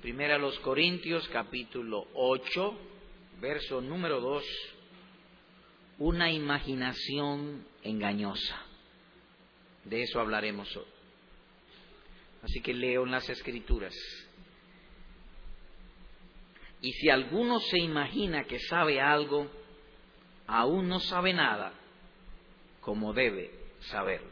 [0.00, 2.78] Primera a los Corintios capítulo 8,
[3.38, 4.42] verso número 2,
[5.98, 8.64] una imaginación engañosa.
[9.84, 10.86] De eso hablaremos hoy.
[12.42, 13.94] Así que leo en las escrituras.
[16.80, 19.50] Y si alguno se imagina que sabe algo,
[20.46, 21.74] aún no sabe nada
[22.80, 24.30] como debe saberlo.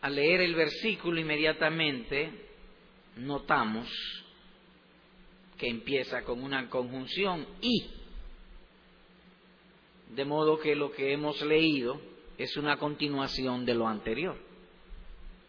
[0.00, 2.48] Al leer el versículo inmediatamente
[3.16, 3.88] notamos
[5.58, 7.90] que empieza con una conjunción y,
[10.14, 12.00] de modo que lo que hemos leído
[12.38, 14.38] es una continuación de lo anterior,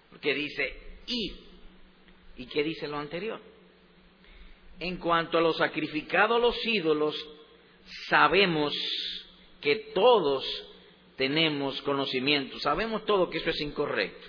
[0.09, 1.33] porque dice y,
[2.37, 3.39] ¿y qué dice lo anterior?
[4.79, 7.15] En cuanto a los sacrificados los ídolos,
[8.09, 8.73] sabemos
[9.61, 10.43] que todos
[11.15, 14.27] tenemos conocimiento, sabemos todo que eso es incorrecto.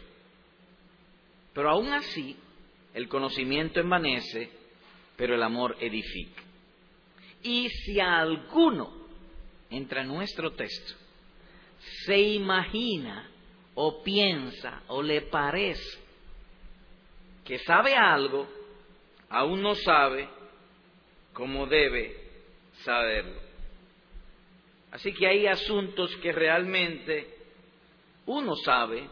[1.55, 2.37] Pero aún así,
[2.95, 4.51] el conocimiento envanece,
[5.16, 6.43] pero el amor edifica.
[7.43, 8.93] Y si alguno
[9.71, 10.95] entra en nuestro texto,
[12.04, 13.29] se imagina
[13.74, 16.01] o piensa o le parece
[17.45, 18.46] que sabe algo,
[19.29, 20.29] aún no sabe
[21.32, 22.16] cómo debe
[22.84, 23.40] saberlo.
[24.93, 27.34] Así que hay asuntos que realmente
[28.27, 29.09] uno sabe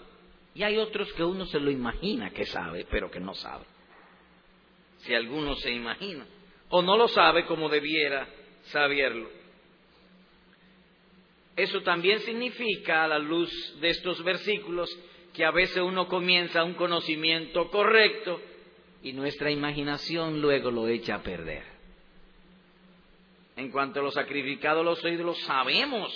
[0.55, 3.65] y hay otros que uno se lo imagina que sabe, pero que no sabe.
[4.99, 6.27] Si alguno se imagina
[6.71, 8.29] o no lo sabe como debiera
[8.65, 9.29] saberlo.
[11.57, 14.89] Eso también significa, a la luz de estos versículos,
[15.35, 18.41] que a veces uno comienza un conocimiento correcto
[19.03, 21.65] y nuestra imaginación luego lo echa a perder.
[23.57, 26.13] En cuanto a los sacrificados los ídolos, sabemos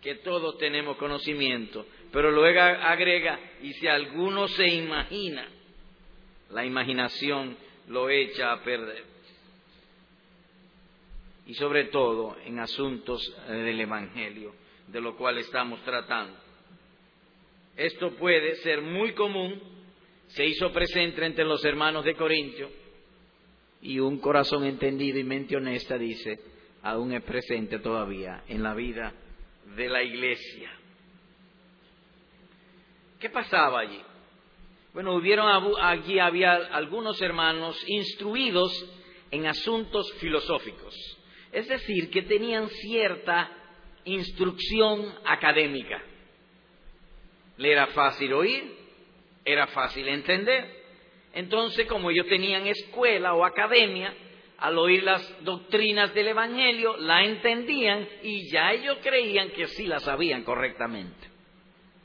[0.00, 5.48] que todos tenemos conocimiento, pero luego agrega, y si alguno se imagina,
[6.50, 7.56] la imaginación
[7.88, 9.04] lo echa a perder.
[11.46, 14.54] Y sobre todo en asuntos eh, del Evangelio,
[14.88, 16.36] de lo cual estamos tratando.
[17.76, 19.60] Esto puede ser muy común,
[20.28, 22.70] se hizo presente entre los hermanos de Corintio,
[23.82, 26.38] y un corazón entendido y mente honesta dice,
[26.82, 29.12] aún es presente todavía en la vida
[29.76, 30.79] de la iglesia.
[33.20, 34.00] ¿Qué pasaba allí?
[34.94, 35.46] Bueno, hubieron
[35.80, 38.72] allí había algunos hermanos instruidos
[39.30, 40.94] en asuntos filosóficos,
[41.52, 43.50] es decir, que tenían cierta
[44.04, 46.02] instrucción académica.
[47.58, 48.74] Le era fácil oír,
[49.44, 50.80] era fácil entender.
[51.34, 54.14] Entonces, como ellos tenían escuela o academia,
[54.58, 60.00] al oír las doctrinas del Evangelio, la entendían y ya ellos creían que sí la
[60.00, 61.28] sabían correctamente.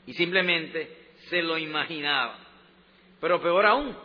[0.06, 2.38] Y simplemente se lo imaginaban.
[3.20, 3.96] Pero peor aún,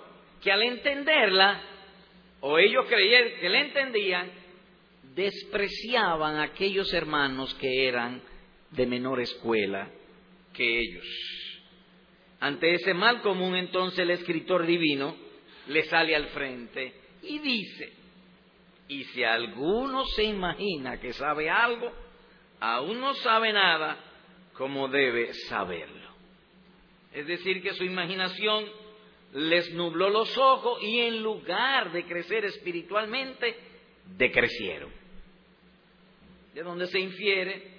[0.41, 1.61] que al entenderla,
[2.41, 4.31] o ellos creían que la entendían,
[5.13, 8.21] despreciaban a aquellos hermanos que eran
[8.71, 9.89] de menor escuela
[10.53, 11.05] que ellos.
[12.39, 15.15] Ante ese mal común, entonces el escritor divino
[15.67, 17.93] le sale al frente y dice,
[18.87, 21.91] y si alguno se imagina que sabe algo,
[22.59, 23.97] aún no sabe nada
[24.53, 26.00] como debe saberlo.
[27.13, 28.65] Es decir, que su imaginación
[29.33, 33.55] les nubló los ojos y en lugar de crecer espiritualmente,
[34.17, 34.91] decrecieron.
[36.53, 37.71] De donde se infiere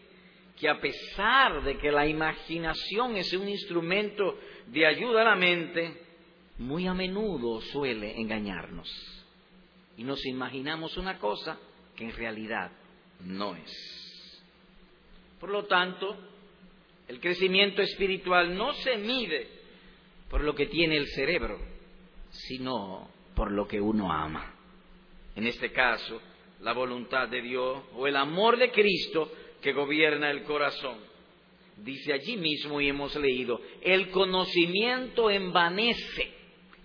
[0.58, 6.02] que a pesar de que la imaginación es un instrumento de ayuda a la mente,
[6.58, 8.88] muy a menudo suele engañarnos
[9.96, 11.58] y nos imaginamos una cosa
[11.96, 12.70] que en realidad
[13.20, 14.42] no es.
[15.38, 16.16] Por lo tanto,
[17.12, 19.46] el crecimiento espiritual no se mide
[20.30, 21.58] por lo que tiene el cerebro,
[22.30, 23.06] sino
[23.36, 24.54] por lo que uno ama.
[25.36, 26.22] En este caso,
[26.62, 29.30] la voluntad de Dios o el amor de Cristo
[29.60, 30.96] que gobierna el corazón.
[31.76, 36.32] Dice allí mismo y hemos leído, el conocimiento envanece,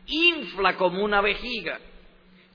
[0.08, 1.80] infla como una vejiga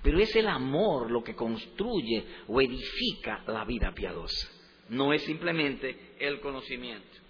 [0.02, 4.50] pero es el amor lo que construye o edifica la vida piadosa.
[4.88, 7.21] No es simplemente el conocimiento.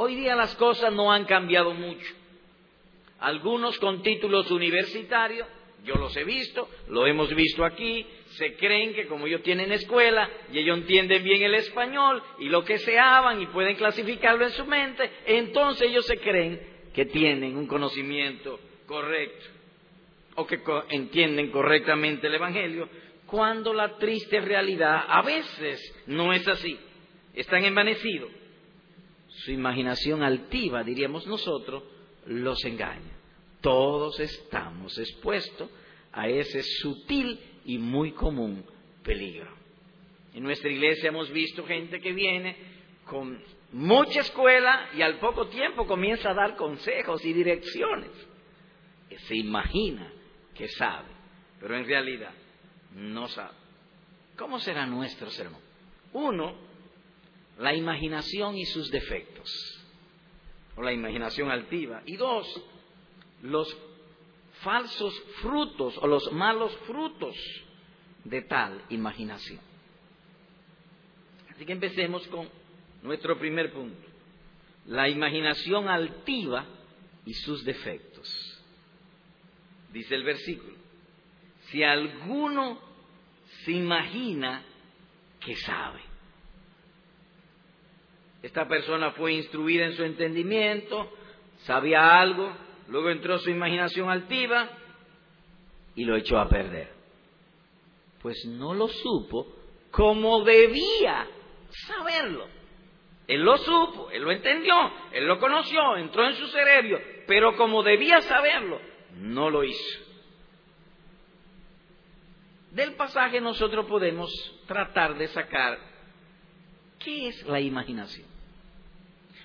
[0.00, 2.06] Hoy día las cosas no han cambiado mucho.
[3.18, 5.48] Algunos con títulos universitarios,
[5.84, 8.06] yo los he visto, lo hemos visto aquí,
[8.36, 12.64] se creen que como ellos tienen escuela y ellos entienden bien el español y lo
[12.64, 16.60] que se hablan y pueden clasificarlo en su mente, entonces ellos se creen
[16.94, 19.46] que tienen un conocimiento correcto
[20.36, 20.60] o que
[20.90, 22.88] entienden correctamente el Evangelio,
[23.26, 26.78] cuando la triste realidad a veces no es así.
[27.34, 28.37] Están envanecidos.
[29.48, 31.82] Su imaginación altiva, diríamos nosotros,
[32.26, 33.16] los engaña.
[33.62, 35.70] Todos estamos expuestos
[36.12, 38.62] a ese sutil y muy común
[39.02, 39.50] peligro.
[40.34, 42.58] En nuestra iglesia hemos visto gente que viene
[43.06, 43.42] con
[43.72, 48.10] mucha escuela y al poco tiempo comienza a dar consejos y direcciones.
[49.28, 50.12] Se imagina
[50.54, 51.08] que sabe,
[51.58, 52.34] pero en realidad
[52.92, 53.56] no sabe.
[54.36, 55.62] ¿Cómo será nuestro sermón?
[56.12, 56.67] Uno,
[57.58, 59.50] la imaginación y sus defectos,
[60.76, 62.02] o la imaginación altiva.
[62.06, 62.46] Y dos,
[63.42, 63.76] los
[64.62, 67.36] falsos frutos o los malos frutos
[68.24, 69.60] de tal imaginación.
[71.50, 72.48] Así que empecemos con
[73.02, 74.06] nuestro primer punto,
[74.86, 76.64] la imaginación altiva
[77.24, 78.28] y sus defectos.
[79.92, 80.76] Dice el versículo,
[81.70, 82.80] si alguno
[83.64, 84.64] se imagina
[85.40, 86.07] que sabe.
[88.42, 91.10] Esta persona fue instruida en su entendimiento,
[91.58, 92.52] sabía algo,
[92.88, 94.68] luego entró su imaginación altiva
[95.94, 96.88] y lo echó a perder.
[98.22, 99.46] Pues no lo supo
[99.90, 101.26] como debía
[101.86, 102.46] saberlo.
[103.26, 104.74] Él lo supo, él lo entendió,
[105.12, 108.80] él lo conoció, entró en su cerebro, pero como debía saberlo,
[109.16, 110.00] no lo hizo.
[112.70, 114.30] Del pasaje nosotros podemos
[114.66, 115.78] tratar de sacar
[117.08, 118.26] qué es la imaginación.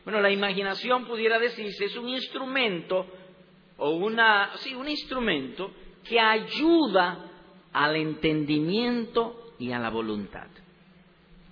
[0.04, 3.07] Bueno, la imaginación pudiera decirse es un instrumento
[3.77, 5.71] o una, sí, un instrumento
[6.04, 7.31] que ayuda
[7.71, 10.48] al entendimiento y a la voluntad.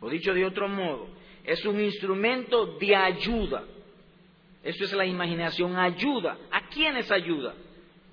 [0.01, 1.07] O dicho de otro modo,
[1.45, 3.63] es un instrumento de ayuda.
[4.63, 6.37] Eso es la imaginación, ayuda.
[6.51, 7.55] ¿A quiénes ayuda?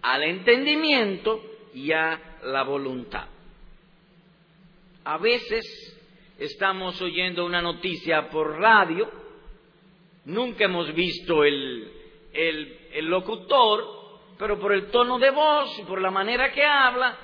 [0.03, 1.43] Al entendimiento
[1.75, 3.27] y a la voluntad.
[5.05, 5.98] A veces
[6.39, 9.11] estamos oyendo una noticia por radio,
[10.25, 11.91] nunca hemos visto el,
[12.33, 13.85] el, locutor,
[14.39, 17.19] pero por el tono de voz y por la manera que habla,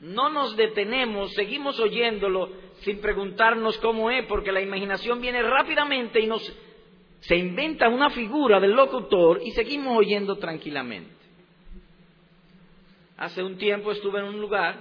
[0.00, 2.50] no nos detenemos, seguimos oyéndolo
[2.80, 6.42] sin preguntarnos cómo es, porque la imaginación viene rápidamente y nos
[7.20, 11.14] se inventa una figura del locutor y seguimos oyendo tranquilamente.
[13.16, 14.76] Hace un tiempo estuve en un lugar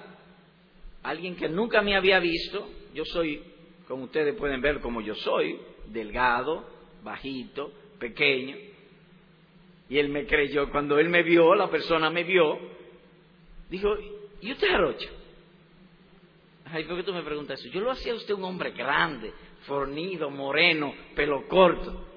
[1.04, 3.44] alguien que nunca me había visto, yo soy,
[3.88, 6.66] como ustedes pueden ver como yo soy, delgado,
[7.04, 8.56] bajito, pequeño,
[9.90, 12.58] y él me creyó, cuando él me vio, la persona me vio,
[13.70, 13.90] dijo,
[14.42, 15.10] ¿y usted Jarocho?
[16.66, 17.70] Ay, ¿por qué tú me preguntas eso?
[17.70, 19.32] Yo lo hacía usted un hombre grande,
[19.68, 22.08] fornido, moreno, pelo corto.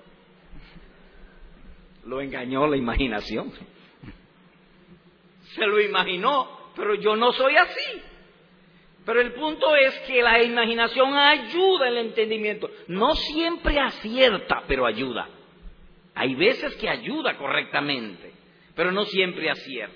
[2.06, 3.52] Lo engañó la imaginación.
[5.55, 8.02] Se lo imaginó, pero yo no soy así.
[9.06, 12.69] Pero el punto es que la imaginación ayuda el entendimiento.
[12.88, 15.29] No siempre acierta, pero ayuda.
[16.17, 18.32] Hay veces que ayuda correctamente,
[18.75, 19.94] pero no siempre acierta.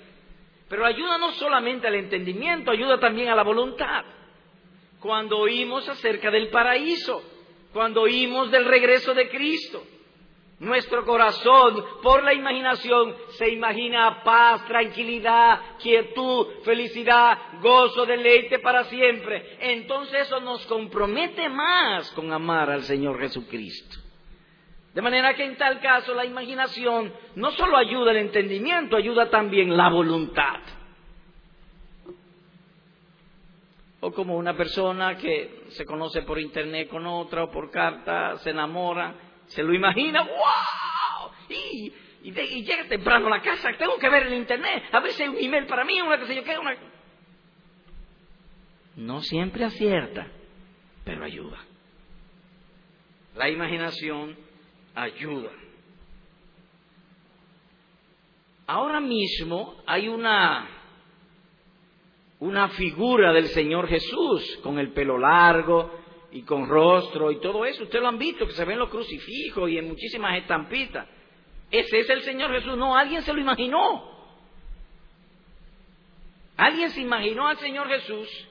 [0.69, 4.05] Pero ayuda no solamente al entendimiento, ayuda también a la voluntad.
[5.01, 7.21] Cuando oímos acerca del paraíso,
[7.73, 9.83] cuando oímos del regreso de Cristo,
[10.61, 19.57] nuestro corazón, por la imaginación, se imagina paz, tranquilidad, quietud, felicidad, gozo, deleite para siempre.
[19.59, 23.97] Entonces eso nos compromete más con amar al Señor Jesucristo.
[24.93, 29.75] De manera que en tal caso la imaginación no solo ayuda el entendimiento, ayuda también
[29.75, 30.59] la voluntad.
[34.01, 38.51] O como una persona que se conoce por internet con otra o por carta, se
[38.51, 41.31] enamora se lo imagina, ¡wow!
[41.49, 41.91] Y,
[42.23, 45.37] llega temprano a la casa, tengo que ver el internet, a ver si hay un
[45.37, 46.75] email para mí, una sé yo qué, una...
[48.95, 50.27] No siempre acierta,
[51.03, 51.57] pero ayuda.
[53.35, 54.37] La imaginación
[54.95, 55.51] ayuda.
[58.67, 60.67] Ahora mismo hay una,
[62.39, 66.00] una figura del Señor Jesús con el pelo largo,
[66.31, 67.83] y con rostro y todo eso.
[67.83, 71.07] Ustedes lo han visto, que se ven los crucifijos y en muchísimas estampitas.
[71.69, 72.77] Ese es el Señor Jesús.
[72.77, 74.09] No, alguien se lo imaginó.
[76.57, 78.47] Alguien se imaginó al Señor Jesús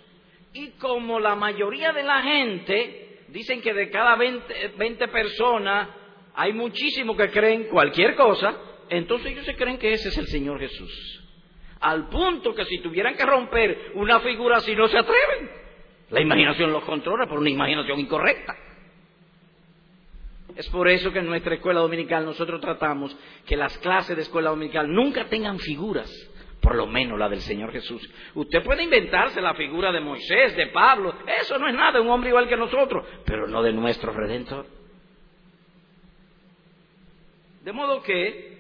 [0.53, 5.89] y como la mayoría de la gente, dicen que de cada 20, personas
[6.35, 8.57] hay muchísimos que creen cualquier cosa,
[8.89, 11.23] entonces ellos se creen que ese es el Señor Jesús.
[11.81, 15.51] Al punto que si tuvieran que romper una figura así no se atreven.
[16.11, 18.57] La imaginación los controla por una imaginación incorrecta.
[20.57, 24.51] Es por eso que en nuestra escuela dominical nosotros tratamos que las clases de escuela
[24.51, 26.11] dominical nunca tengan figuras,
[26.61, 28.11] por lo menos la del Señor Jesús.
[28.35, 32.31] Usted puede inventarse la figura de Moisés, de Pablo, eso no es nada, un hombre
[32.31, 34.67] igual que nosotros, pero no de nuestro Redentor.
[37.65, 38.59] De modo que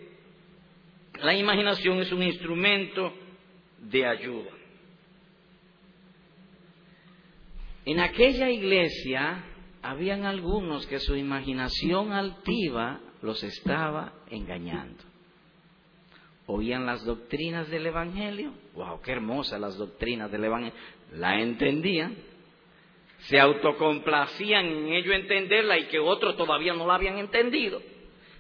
[1.23, 3.13] La imaginación es un instrumento
[3.79, 4.51] de ayuda.
[7.85, 9.45] En aquella iglesia
[9.83, 15.03] habían algunos que su imaginación altiva los estaba engañando.
[16.47, 20.75] Oían las doctrinas del Evangelio, wow, qué hermosas las doctrinas del Evangelio,
[21.13, 22.17] la entendían,
[23.21, 27.81] se autocomplacían en ello entenderla y que otros todavía no la habían entendido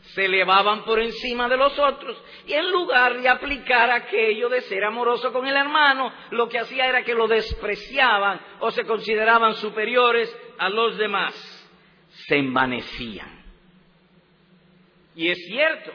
[0.00, 4.84] se elevaban por encima de los otros y en lugar de aplicar aquello de ser
[4.84, 10.34] amoroso con el hermano, lo que hacía era que lo despreciaban o se consideraban superiores
[10.58, 11.34] a los demás,
[12.26, 13.40] se envanecían.
[15.14, 15.92] Y es cierto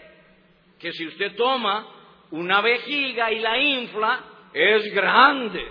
[0.80, 1.88] que si usted toma
[2.32, 5.66] una vejiga y la infla, es grande,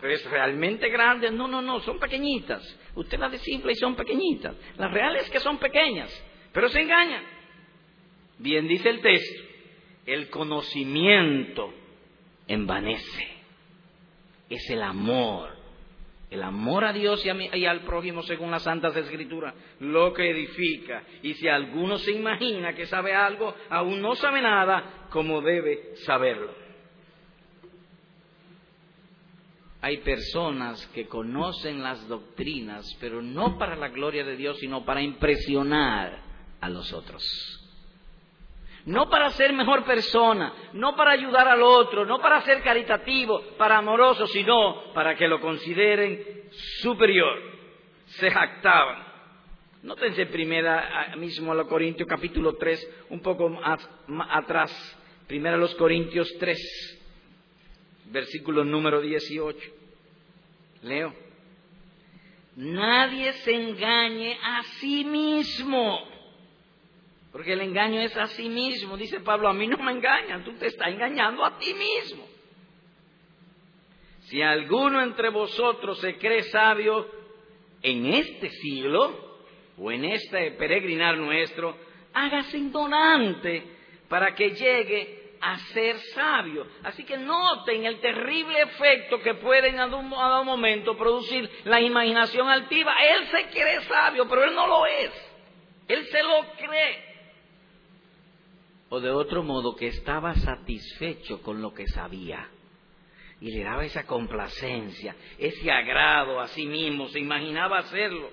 [0.00, 1.30] pero es realmente grande.
[1.30, 2.62] No, no, no, son pequeñitas.
[2.94, 4.56] Usted las desinfla y son pequeñitas.
[4.76, 6.10] Las reales es que son pequeñas,
[6.52, 7.39] pero se engañan.
[8.40, 9.42] Bien dice el texto,
[10.06, 11.74] el conocimiento
[12.48, 13.28] envanece.
[14.48, 15.50] Es el amor.
[16.30, 21.02] El amor a Dios y, al prójimo según las Santas Escrituras lo que edifica.
[21.22, 26.54] Y si alguno se imagina que sabe algo, aún no sabe nada como debe saberlo.
[29.82, 35.02] Hay personas que conocen las doctrinas, pero no para la gloria de Dios, sino para
[35.02, 36.22] impresionar
[36.60, 37.59] a los otros
[38.86, 43.78] no para ser mejor persona, no para ayudar al otro, no para ser caritativo, para
[43.78, 46.48] amoroso, sino para que lo consideren
[46.80, 47.38] superior.
[48.06, 49.10] Se jactaban.
[49.82, 53.88] Nótense primera mismo a los Corintios capítulo 3, un poco más,
[54.30, 54.70] atrás,
[55.26, 57.00] primera a los Corintios 3,
[58.06, 59.58] versículo número 18.
[60.82, 61.14] Leo.
[62.56, 66.19] Nadie se engañe a sí mismo.
[67.32, 68.96] Porque el engaño es a sí mismo.
[68.96, 72.26] Dice Pablo, a mí no me engañan, tú te estás engañando a ti mismo.
[74.22, 77.08] Si alguno entre vosotros se cree sabio
[77.82, 79.38] en este siglo
[79.78, 81.76] o en este peregrinar nuestro,
[82.12, 83.64] hágase indonante
[84.08, 86.66] para que llegue a ser sabio.
[86.82, 92.94] Así que noten el terrible efecto que puede en un momento producir la imaginación altiva.
[93.02, 95.10] Él se cree sabio, pero él no lo es.
[95.88, 97.09] Él se lo cree
[98.90, 102.48] o de otro modo que estaba satisfecho con lo que sabía
[103.40, 108.28] y le daba esa complacencia, ese agrado a sí mismo, se imaginaba hacerlo.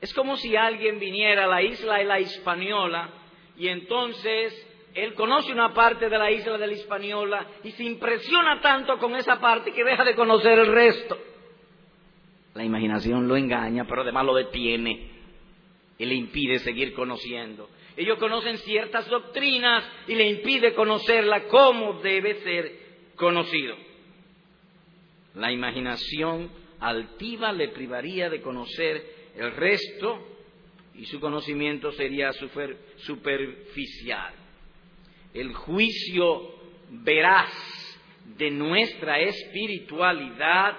[0.00, 3.10] Es como si alguien viniera a la isla de la Hispaniola
[3.56, 4.52] y entonces
[4.94, 9.14] él conoce una parte de la isla de la Hispaniola y se impresiona tanto con
[9.14, 11.16] esa parte que deja de conocer el resto.
[12.54, 15.10] La imaginación lo engaña, pero además lo detiene
[15.98, 17.68] y le impide seguir conociendo.
[17.96, 22.72] Ellos conocen ciertas doctrinas y le impide conocerla como debe ser
[23.14, 23.76] conocido.
[25.34, 30.26] La imaginación altiva le privaría de conocer el resto
[30.94, 34.34] y su conocimiento sería superficial.
[35.32, 36.54] El juicio
[36.90, 37.52] veraz
[38.36, 40.76] de nuestra espiritualidad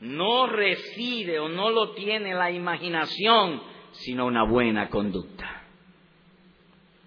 [0.00, 5.55] no reside o no lo tiene la imaginación, sino una buena conducta.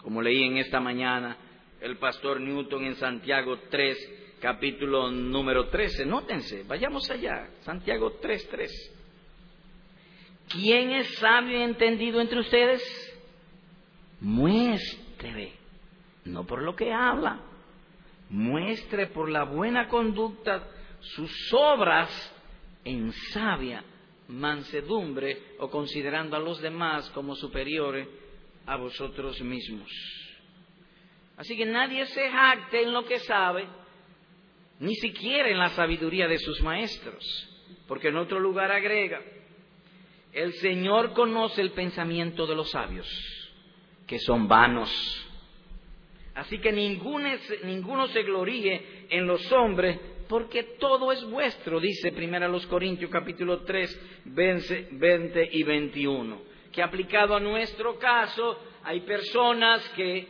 [0.02, 1.38] Como leí en esta mañana
[1.82, 6.06] el pastor Newton en Santiago 3, capítulo número 13.
[6.06, 7.50] Nótense, vayamos allá.
[7.62, 8.96] Santiago 3, 3.
[10.50, 12.82] ¿Quién es sabio y entendido entre ustedes?
[14.22, 15.54] Muestre,
[16.26, 17.42] no por lo que habla,
[18.30, 20.68] muestre por la buena conducta
[21.00, 22.10] sus obras
[22.84, 23.84] en sabia
[24.28, 28.08] mansedumbre o considerando a los demás como superiores
[28.70, 29.90] a vosotros mismos.
[31.38, 33.66] Así que nadie se jacte en lo que sabe,
[34.80, 37.24] ni siquiera en la sabiduría de sus maestros,
[37.88, 39.22] porque en otro lugar agrega,
[40.34, 43.08] el Señor conoce el pensamiento de los sabios,
[44.06, 44.92] que son vanos.
[46.36, 47.28] Así que ninguno,
[47.64, 53.62] ninguno se gloríe en los hombres, porque todo es vuestro, dice primero los Corintios capítulo
[53.62, 60.28] 3, 20 y 21 que aplicado a nuestro caso hay personas que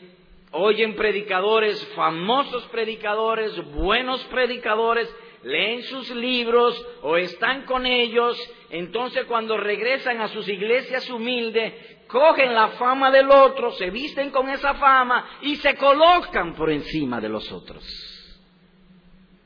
[0.51, 8.37] oyen predicadores, famosos predicadores, buenos predicadores, leen sus libros o están con ellos,
[8.69, 11.73] entonces cuando regresan a sus iglesias humildes,
[12.07, 17.21] cogen la fama del otro, se visten con esa fama y se colocan por encima
[17.21, 17.83] de los otros.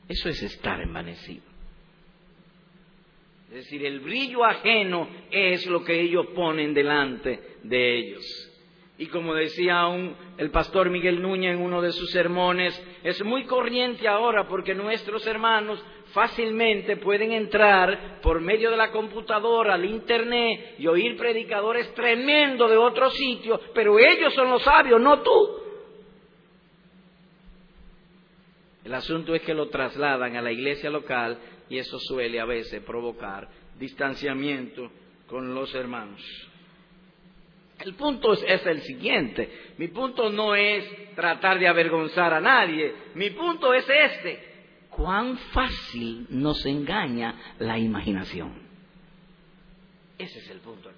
[0.08, 1.53] Eso es estar envanecido.
[3.54, 8.24] Es decir, el brillo ajeno es lo que ellos ponen delante de ellos.
[8.98, 9.86] Y como decía
[10.38, 15.24] el pastor Miguel Núñez en uno de sus sermones, es muy corriente ahora porque nuestros
[15.28, 22.68] hermanos fácilmente pueden entrar por medio de la computadora, al internet y oír predicadores tremendos
[22.68, 25.64] de otro sitio, pero ellos son los sabios, no tú.
[28.84, 32.82] El asunto es que lo trasladan a la iglesia local y eso suele a veces
[32.82, 34.90] provocar distanciamiento
[35.26, 36.22] con los hermanos.
[37.80, 39.74] El punto es, el siguiente.
[39.78, 42.94] Mi punto no es tratar de avergonzar a nadie.
[43.14, 44.54] Mi punto es este.
[44.90, 48.54] ¿Cuán fácil nos engaña la imaginación?
[50.16, 50.90] Ese es el punto.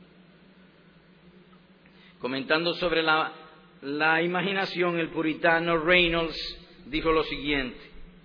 [2.21, 6.37] Comentando sobre la, imaginación, el puritano Reynolds
[6.87, 7.79] dijo lo siguiente,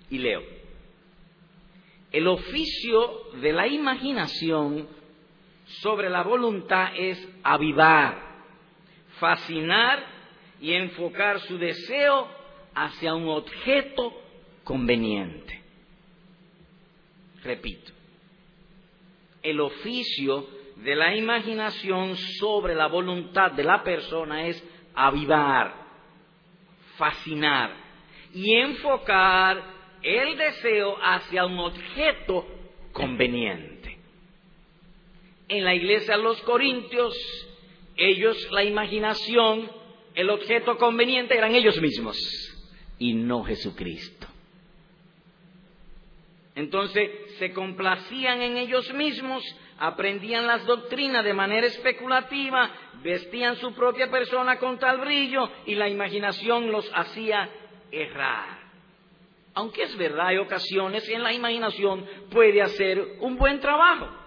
[0.10, 0.61] y leo.
[2.12, 4.88] El oficio de la imaginación
[5.66, 8.32] sobre la voluntad es avivar
[9.22, 10.04] fascinar
[10.60, 12.28] y enfocar su deseo
[12.74, 14.12] hacia un objeto
[14.64, 15.62] conveniente.
[17.44, 17.92] Repito,
[19.44, 24.64] el oficio de la imaginación sobre la voluntad de la persona es
[24.96, 25.76] avivar,
[26.98, 27.76] fascinar
[28.34, 29.71] y enfocar
[30.04, 32.48] el deseo hacia un objeto
[32.92, 33.98] conveniente.
[35.48, 37.16] En la iglesia de los Corintios
[37.96, 39.70] ellos, la imaginación,
[40.16, 42.18] el objeto conveniente eran ellos mismos
[42.98, 44.28] y no Jesucristo.
[46.56, 49.44] Entonces se complacían en ellos mismos,
[49.80, 52.72] aprendían las doctrinas de manera especulativa,
[53.04, 57.50] vestían su propia persona con tal brillo y la imaginación los hacía
[57.92, 58.61] errar.
[59.54, 64.22] Aunque es verdad, hay ocasiones en la imaginación puede hacer un buen trabajo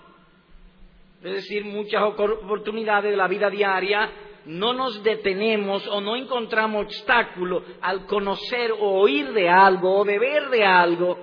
[1.25, 4.11] es decir, muchas oportunidades de la vida diaria,
[4.45, 10.51] no nos detenemos o no encontramos obstáculo al conocer o oír de algo o beber
[10.51, 11.19] de algo,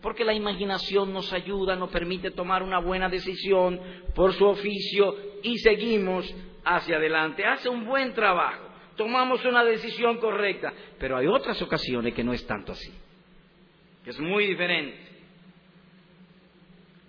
[0.00, 3.78] porque la imaginación nos ayuda, nos permite tomar una buena decisión
[4.14, 6.34] por su oficio y seguimos
[6.64, 7.44] hacia adelante.
[7.44, 8.64] Hace un buen trabajo,
[8.96, 12.90] tomamos una decisión correcta, pero hay otras ocasiones que no es tanto así,
[14.04, 14.98] que es muy diferente.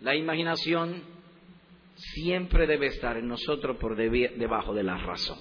[0.01, 1.03] La imaginación
[1.95, 5.39] siempre debe estar en nosotros por debajo de la razón.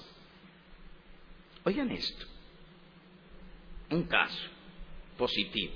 [1.65, 2.25] Oigan esto,
[3.91, 4.49] un caso
[5.17, 5.73] positivo.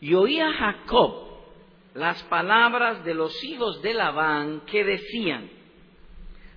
[0.00, 1.28] Y oía Jacob
[1.94, 5.50] las palabras de los hijos de Labán que decían,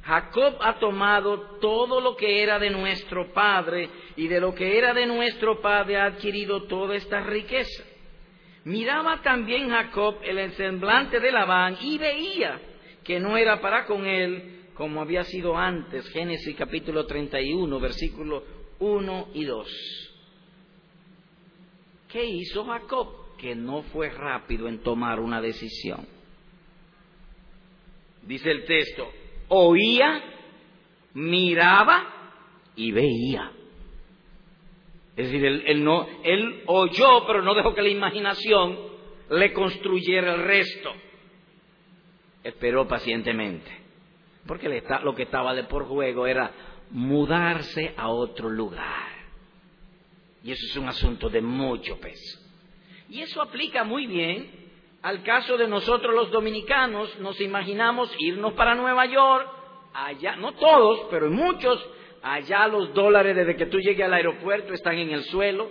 [0.03, 4.93] Jacob ha tomado todo lo que era de nuestro padre y de lo que era
[4.93, 7.83] de nuestro padre ha adquirido toda esta riqueza.
[8.63, 12.59] Miraba también Jacob el semblante de Labán y veía
[13.03, 16.07] que no era para con él como había sido antes.
[16.09, 18.43] Génesis capítulo 31, versículos
[18.79, 20.11] 1 y 2.
[22.11, 23.37] ¿Qué hizo Jacob?
[23.37, 26.05] Que no fue rápido en tomar una decisión.
[28.23, 29.11] Dice el texto,
[29.53, 30.23] oía,
[31.13, 32.07] miraba
[32.75, 33.51] y veía.
[35.17, 38.79] Es decir, él, no, él oyó, pero no dejó que la imaginación
[39.29, 40.93] le construyera el resto.
[42.43, 43.69] Esperó pacientemente.
[44.47, 46.51] Porque lo que estaba de por juego era
[46.89, 49.09] mudarse a otro lugar.
[50.43, 52.39] Y eso es un asunto de mucho peso.
[53.09, 54.60] Y eso aplica muy bien
[55.01, 57.19] al caso de nosotros los dominicanos.
[57.19, 59.47] Nos imaginamos irnos para Nueva York,
[59.93, 61.83] allá, no todos, pero muchos
[62.21, 65.69] Allá los dólares, desde que tú llegues al aeropuerto, están en el suelo.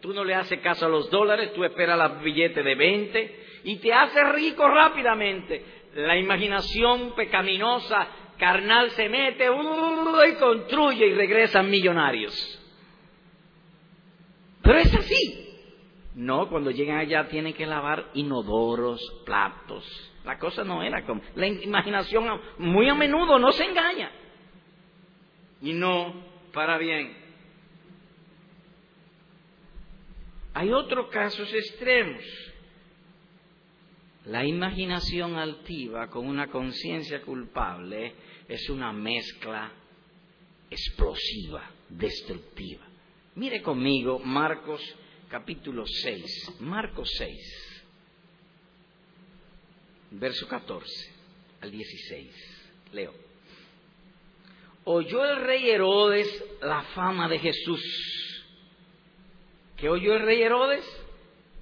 [0.00, 3.76] Tú no le haces caso a los dólares, tú esperas los billetes de 20 y
[3.76, 5.62] te hace rico rápidamente.
[5.94, 12.34] La imaginación pecaminosa, carnal, se mete y construye y regresan millonarios.
[14.62, 15.49] Pero es así.
[16.14, 19.84] No, cuando llegan allá tienen que lavar inodoros, platos.
[20.24, 21.22] La cosa no era como...
[21.34, 22.26] La imaginación
[22.58, 24.10] muy a menudo no se engaña
[25.62, 26.14] y no
[26.52, 27.16] para bien.
[30.54, 32.22] Hay otros casos extremos.
[34.26, 38.14] La imaginación altiva con una conciencia culpable
[38.48, 39.72] es una mezcla
[40.68, 42.84] explosiva, destructiva.
[43.36, 44.82] Mire conmigo Marcos
[45.30, 47.82] capítulo 6, Marcos 6,
[50.10, 51.12] verso 14
[51.60, 52.66] al 16.
[52.92, 53.14] Leo
[54.84, 57.80] oyó el rey Herodes la fama de Jesús.
[59.76, 60.84] ¿Qué oyó el rey Herodes?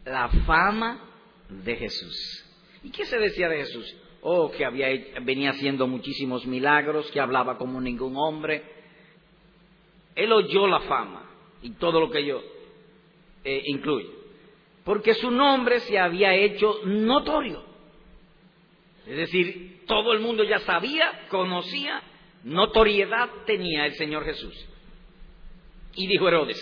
[0.07, 1.05] La fama
[1.51, 2.45] de Jesús.
[2.83, 3.97] ¿Y qué se decía de Jesús?
[4.23, 4.67] Oh, que
[5.23, 8.65] venía haciendo muchísimos milagros, que hablaba como ningún hombre,
[10.15, 11.31] Él oyó la fama
[11.63, 12.43] y todo lo que yo
[13.49, 14.11] eh, incluye.
[14.85, 17.65] Porque su nombre se había hecho notorio.
[19.07, 22.03] Es decir, todo el mundo ya sabía, conocía,
[22.45, 24.55] notoriedad tenía el Señor Jesús.
[25.95, 26.61] Y dijo Herodes,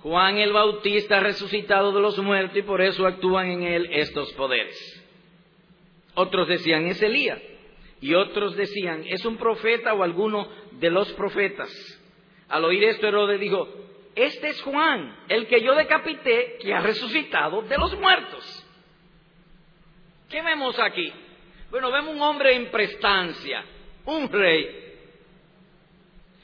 [0.00, 4.30] Juan el Bautista ha resucitado de los muertos y por eso actúan en él estos
[4.34, 4.76] poderes.
[6.14, 7.40] Otros decían, es Elías.
[8.02, 11.70] Y otros decían, es un profeta o alguno de los profetas.
[12.50, 13.83] Al oír esto, Herodes dijo,
[14.14, 18.66] este es Juan, el que yo decapité, que ha resucitado de los muertos.
[20.28, 21.12] ¿Qué vemos aquí?
[21.70, 23.64] Bueno, vemos un hombre en prestancia,
[24.04, 24.82] un rey.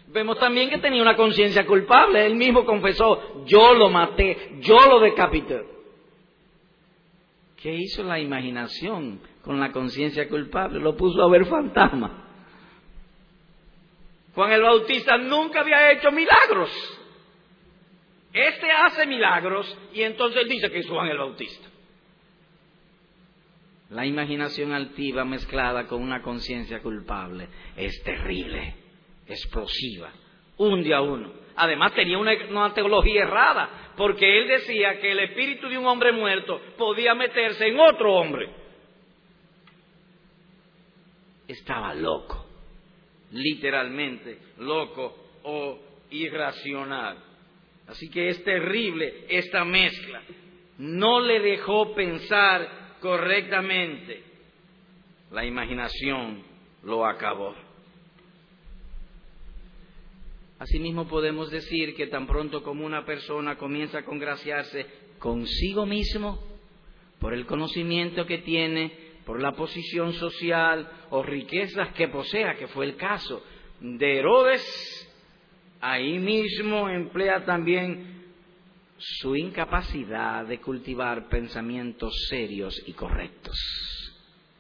[0.09, 2.26] Vemos también que tenía una conciencia culpable.
[2.26, 5.64] Él mismo confesó, yo lo maté, yo lo decapité.
[7.56, 10.80] ¿Qué hizo la imaginación con la conciencia culpable?
[10.80, 12.12] Lo puso a ver fantasmas.
[14.35, 17.00] Juan el Bautista nunca había hecho milagros.
[18.33, 21.69] Este hace milagros y entonces dice que es Juan el Bautista.
[23.90, 28.75] La imaginación altiva mezclada con una conciencia culpable es terrible,
[29.27, 30.12] explosiva,
[30.59, 31.33] hunde a uno.
[31.57, 36.12] Además tenía una, una, teología errada, porque él decía que el espíritu de un hombre
[36.12, 38.49] muerto podía meterse en otro hombre.
[41.49, 42.47] Estaba loco,
[43.33, 47.30] literalmente loco o irracional.
[47.90, 50.22] Así que es terrible esta mezcla.
[50.79, 54.22] No le dejó pensar correctamente,
[55.33, 56.42] la imaginación
[56.85, 57.55] lo acabó.
[60.61, 64.87] Asimismo podemos decir que tan pronto como una persona comienza a congraciarse
[65.18, 66.38] consigo mismo,
[67.18, 68.92] por el conocimiento que tiene,
[69.26, 73.42] por la posición social o riquezas que posea, que fue el caso
[73.81, 75.00] de Herodes,
[75.81, 78.21] ahí mismo emplea también
[78.97, 83.57] su incapacidad de cultivar pensamientos serios y correctos.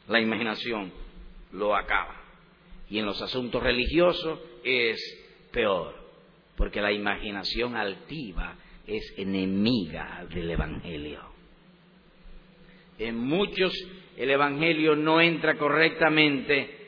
[0.08, 0.92] La imaginación
[1.52, 2.16] lo acaba.
[2.88, 4.98] Y en los asuntos religiosos es
[5.52, 5.94] peor,
[6.56, 8.56] porque la imaginación altiva
[8.86, 11.20] es enemiga del Evangelio.
[12.98, 13.72] En muchos
[14.16, 16.79] el Evangelio no entra correctamente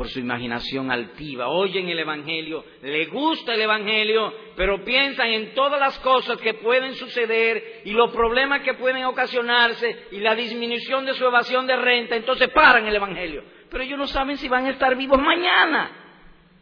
[0.00, 5.78] por su imaginación altiva, oyen el Evangelio, le gusta el Evangelio, pero piensan en todas
[5.78, 11.12] las cosas que pueden suceder y los problemas que pueden ocasionarse y la disminución de
[11.12, 13.44] su evasión de renta, entonces paran el Evangelio.
[13.68, 15.90] Pero ellos no saben si van a estar vivos mañana.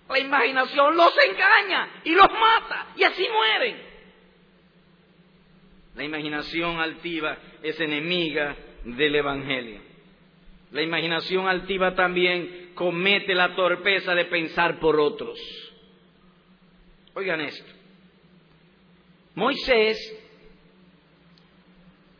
[0.09, 3.77] La imaginación los engaña y los mata y así mueren.
[5.95, 9.88] La imaginación altiva es enemiga del Evangelio.
[10.73, 15.39] La imaginación altiva también comete la torpeza de pensar por otros.
[17.15, 17.73] Oigan esto.
[19.35, 19.99] Moisés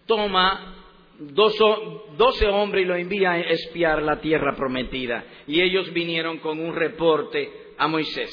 [0.07, 0.75] toma
[1.19, 5.25] doce hombres y lo envía a espiar la tierra prometida.
[5.47, 8.33] Y ellos vinieron con un reporte a Moisés.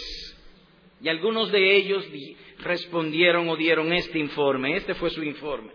[1.01, 2.08] Y algunos de ellos
[2.60, 4.78] respondieron o dieron este informe.
[4.78, 5.71] Este fue su informe.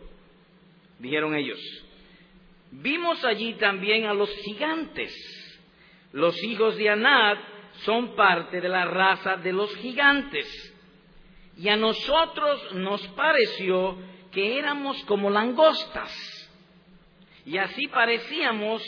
[0.98, 1.58] Dijeron ellos,
[2.70, 5.40] vimos allí también a los gigantes
[6.12, 7.38] los hijos de Anad
[7.84, 10.46] son parte de la raza de los gigantes.
[11.56, 13.96] Y a nosotros nos pareció
[14.32, 16.10] que éramos como langostas.
[17.44, 18.82] Y así parecíamos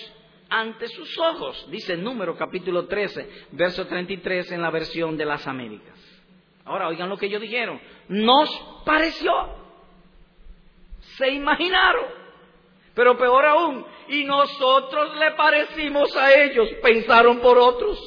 [0.48, 5.98] ante sus ojos, dice número capítulo 13, verso 33 en la versión de las Américas.
[6.64, 7.80] Ahora oigan lo que ellos dijeron.
[8.08, 8.50] Nos
[8.84, 9.32] pareció.
[11.16, 12.21] Se imaginaron
[12.94, 17.98] pero peor aún, y nosotros le parecimos a ellos, pensaron por otros.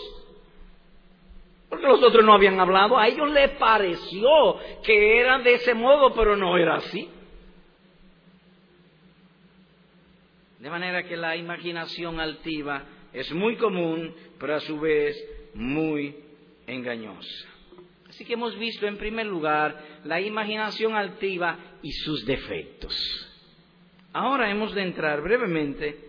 [1.70, 6.14] Porque los otros no habían hablado, a ellos les pareció que eran de ese modo,
[6.14, 7.10] pero no era así.
[10.60, 15.16] De manera que la imaginación altiva es muy común, pero a su vez
[15.54, 16.16] muy
[16.68, 17.48] engañosa.
[18.10, 22.96] Así que hemos visto en primer lugar la imaginación altiva y sus defectos.
[24.16, 26.00] Ahora hemos de entrar brevemente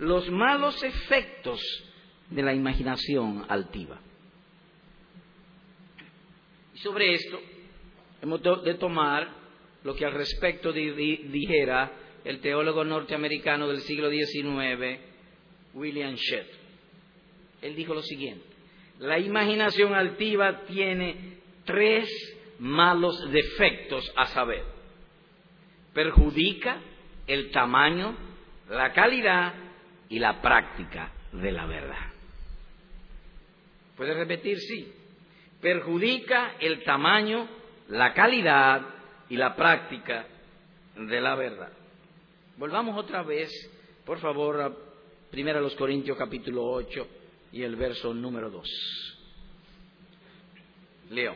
[0.00, 1.60] los malos efectos
[2.28, 4.00] de la imaginación altiva.
[6.74, 7.40] Y sobre esto
[8.20, 9.28] hemos de tomar
[9.84, 11.92] lo que al respecto dijera
[12.24, 14.98] el teólogo norteamericano del siglo XIX,
[15.72, 16.48] William Shedd.
[17.62, 18.44] Él dijo lo siguiente,
[18.98, 22.08] la imaginación altiva tiene tres
[22.58, 24.64] malos defectos a saber.
[25.94, 26.80] Perjudica,
[27.26, 28.16] el tamaño,
[28.68, 29.54] la calidad
[30.08, 32.12] y la práctica de la verdad.
[33.96, 34.58] ¿Puede repetir?
[34.58, 34.92] Sí.
[35.60, 37.48] perjudica el tamaño,
[37.88, 38.82] la calidad
[39.28, 40.26] y la práctica
[40.94, 41.72] de la verdad.
[42.56, 43.50] Volvamos otra vez,
[44.04, 44.72] por favor, a
[45.32, 47.08] 1 Corintios capítulo 8
[47.52, 49.18] y el verso número 2.
[51.10, 51.34] Leo.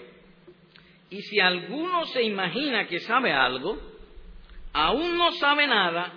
[1.10, 3.78] Y si alguno se imagina que sabe algo,
[4.72, 6.12] aún no sabe nada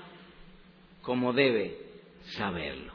[1.02, 1.78] como debe
[2.38, 2.94] saberlo.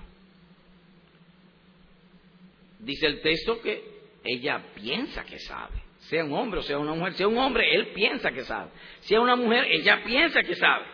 [2.78, 5.82] Dice el texto que ella piensa que sabe.
[6.00, 7.14] Sea un hombre o sea una mujer.
[7.14, 8.70] Sea un hombre, él piensa que sabe.
[9.00, 10.86] Sea una mujer, ella piensa que sabe.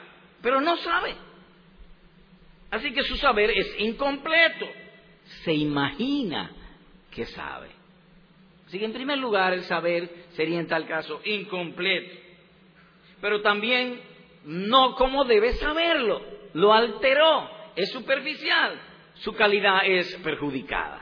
[0.42, 1.14] Pero no sabe.
[2.70, 4.66] Así que su saber es incompleto.
[5.44, 6.50] Se imagina
[7.10, 7.68] que sabe.
[8.66, 12.16] Así que en primer lugar el saber sería en tal caso incompleto.
[13.20, 14.00] Pero también
[14.44, 16.22] no como debe saberlo.
[16.52, 17.50] Lo alteró.
[17.76, 18.80] Es superficial.
[19.14, 21.00] Su calidad es perjudicada.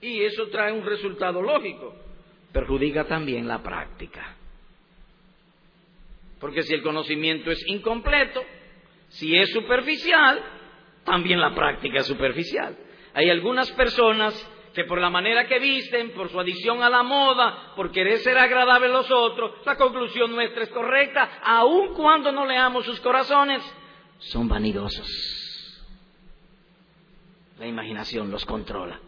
[0.00, 1.94] Y eso trae un resultado lógico.
[2.52, 4.36] Perjudica también la práctica.
[6.40, 8.44] Porque si el conocimiento es incompleto,
[9.08, 10.42] si es superficial,
[11.04, 12.76] también la práctica es superficial.
[13.14, 14.34] Hay algunas personas
[14.74, 18.36] que por la manera que visten, por su adicción a la moda, por querer ser
[18.36, 23.62] agradable a los otros, la conclusión nuestra es correcta, aun cuando no leamos sus corazones,
[24.18, 25.06] son vanidosos.
[27.58, 29.00] La imaginación los controla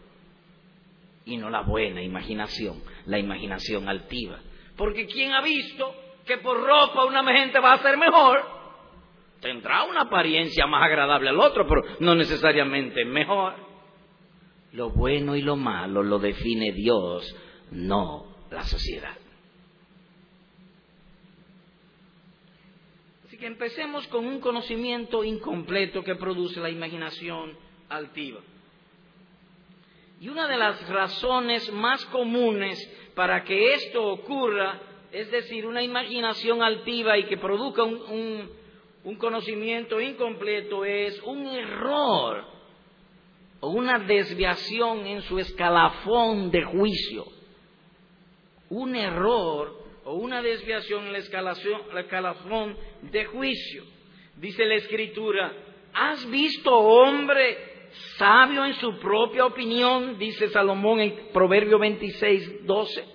[1.25, 4.39] y no la buena imaginación, la imaginación altiva.
[4.77, 5.93] Porque ¿quién ha visto
[6.25, 8.41] que por ropa una gente va a ser mejor?
[9.41, 13.66] Tendrá una apariencia más agradable al otro, pero no necesariamente mejor.
[14.73, 17.35] Lo bueno y lo malo lo define Dios,
[17.71, 19.17] no la sociedad.
[23.25, 27.57] Así que empecemos con un conocimiento incompleto que produce la imaginación
[27.89, 28.39] altiva.
[30.19, 32.79] Y una de las razones más comunes
[33.13, 34.79] para que esto ocurra,
[35.11, 38.49] es decir, una imaginación altiva y que produzca un,
[39.19, 42.56] conocimiento incompleto, es un error
[43.59, 47.25] o una desviación en su escalafón de juicio.
[48.69, 53.83] Un error o una desviación en el escalafón de juicio.
[54.35, 55.53] Dice la escritura,
[55.93, 57.77] ¿has visto hombre
[58.17, 63.05] sabio en su propia opinión, dice Salomón en Proverbio 26, 12.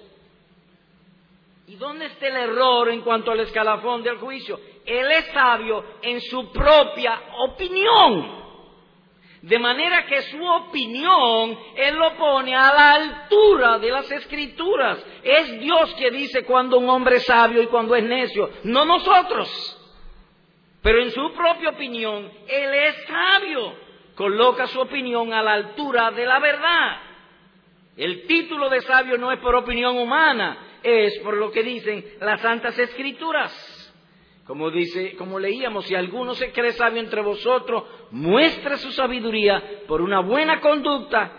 [1.69, 4.61] ¿Y dónde está el error en cuanto al escalafón del juicio?
[4.85, 8.42] Él es sabio en su propia opinión.
[9.43, 15.05] De manera que su opinión Él lo pone a la altura de las escrituras.
[15.23, 19.79] Es Dios que dice cuando un hombre es sabio y cuando es necio, no nosotros.
[20.81, 23.83] Pero en su propia opinión Él es sabio
[24.15, 27.01] coloca su opinión a la altura de la verdad.
[27.97, 32.41] El título de sabio no es por opinión humana, es por lo que dicen las
[32.41, 33.53] santas escrituras.
[34.53, 40.03] Como dice, como leíamos, si alguno se cree sabio entre vosotros, muestre su sabiduría por
[40.03, 41.33] una buena conducta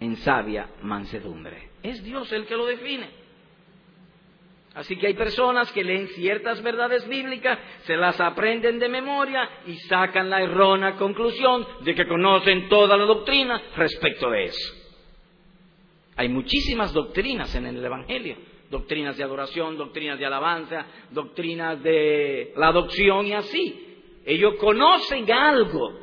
[0.00, 1.68] en sabia mansedumbre.
[1.80, 3.08] Es Dios el que lo define.
[4.74, 9.76] Así que hay personas que leen ciertas verdades bíblicas, se las aprenden de memoria y
[9.76, 14.74] sacan la errónea conclusión de que conocen toda la doctrina respecto de eso.
[16.16, 18.38] Hay muchísimas doctrinas en el Evangelio,
[18.70, 23.84] doctrinas de adoración, doctrinas de alabanza, doctrinas de la adopción y así.
[24.24, 25.98] Ellos conocen algo,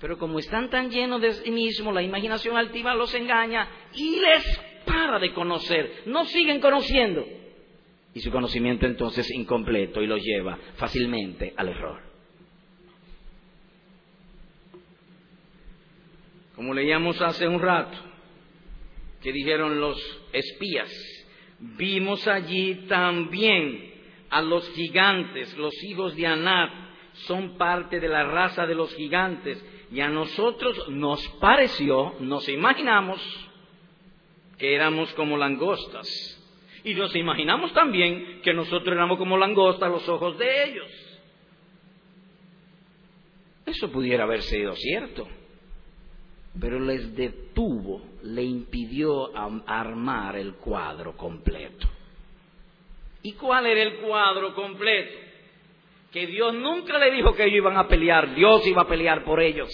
[0.00, 4.60] pero como están tan llenos de sí mismos, la imaginación altiva los engaña y les
[4.86, 7.24] para de conocer, no siguen conociendo.
[8.14, 12.00] Y su conocimiento entonces es incompleto y lo lleva fácilmente al error.
[16.56, 17.96] Como leíamos hace un rato,
[19.22, 19.98] que dijeron los
[20.32, 20.90] espías,
[21.58, 23.94] vimos allí también
[24.30, 26.70] a los gigantes, los hijos de Anat,
[27.26, 33.20] son parte de la raza de los gigantes, y a nosotros nos pareció, nos imaginamos,
[34.56, 36.06] que éramos como langostas.
[36.84, 40.88] Y nos imaginamos también que nosotros éramos como langostas a los ojos de ellos.
[43.66, 45.28] Eso pudiera haber sido cierto,
[46.58, 49.30] pero les detuvo, le impidió
[49.66, 51.88] armar el cuadro completo.
[53.22, 55.18] ¿Y cuál era el cuadro completo?
[56.10, 59.40] Que Dios nunca le dijo que ellos iban a pelear, Dios iba a pelear por
[59.40, 59.70] ellos.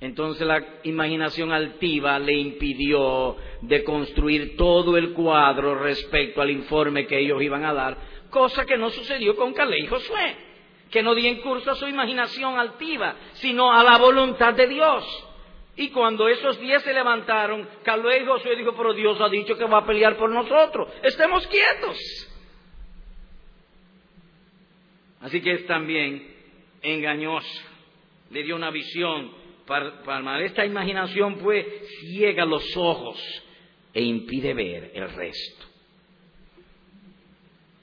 [0.00, 7.18] Entonces la imaginación altiva le impidió de construir todo el cuadro respecto al informe que
[7.18, 7.96] ellos iban a dar,
[8.30, 10.36] cosa que no sucedió con Calé y Josué,
[10.90, 15.04] que no dieron curso a su imaginación altiva, sino a la voluntad de Dios.
[15.76, 19.64] Y cuando esos diez se levantaron, Caleb y Josué dijo, pero Dios ha dicho que
[19.64, 20.88] va a pelear por nosotros.
[21.02, 21.98] Estemos quietos.
[25.20, 26.34] Así que es también
[26.82, 27.64] engañosa.
[28.30, 29.44] Le dio una visión.
[29.66, 31.66] Para, esta imaginación pues
[31.98, 33.18] ciega los ojos
[33.92, 35.66] e impide ver el resto.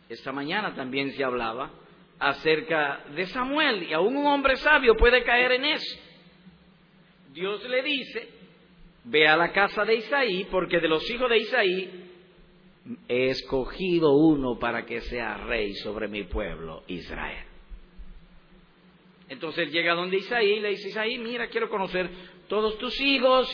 [0.08, 1.72] Esta mañana también se hablaba
[2.24, 6.00] acerca de Samuel y aún un hombre sabio puede caer en eso.
[7.34, 8.30] Dios le dice,
[9.04, 12.10] ve a la casa de Isaí, porque de los hijos de Isaí
[13.08, 17.46] he escogido uno para que sea rey sobre mi pueblo Israel.
[19.28, 22.10] Entonces él llega donde Isaí y le dice, Isaí, mira, quiero conocer
[22.48, 23.50] todos tus hijos,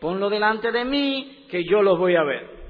[0.00, 2.63] ponlo delante de mí, que yo los voy a ver.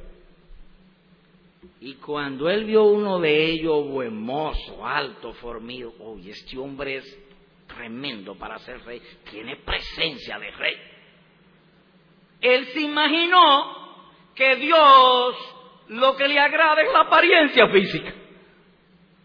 [1.84, 7.18] Y cuando él vio uno de ellos, buen mozo, alto, formido, oye, este hombre es
[7.66, 10.76] tremendo para ser rey, tiene presencia de rey.
[12.40, 15.36] Él se imaginó que Dios
[15.88, 18.14] lo que le agrada es la apariencia física.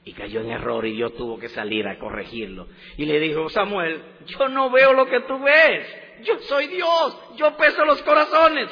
[0.03, 2.67] Y cayó en error y Dios tuvo que salir a corregirlo.
[2.97, 5.87] Y le dijo, Samuel, yo no veo lo que tú ves.
[6.23, 8.69] Yo soy Dios, yo peso los corazones.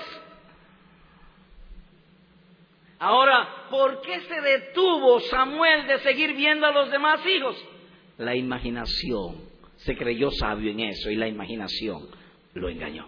[3.00, 7.56] Ahora, ¿por qué se detuvo Samuel de seguir viendo a los demás hijos?
[8.18, 12.08] La imaginación se creyó sabio en eso y la imaginación
[12.54, 13.08] lo engañó.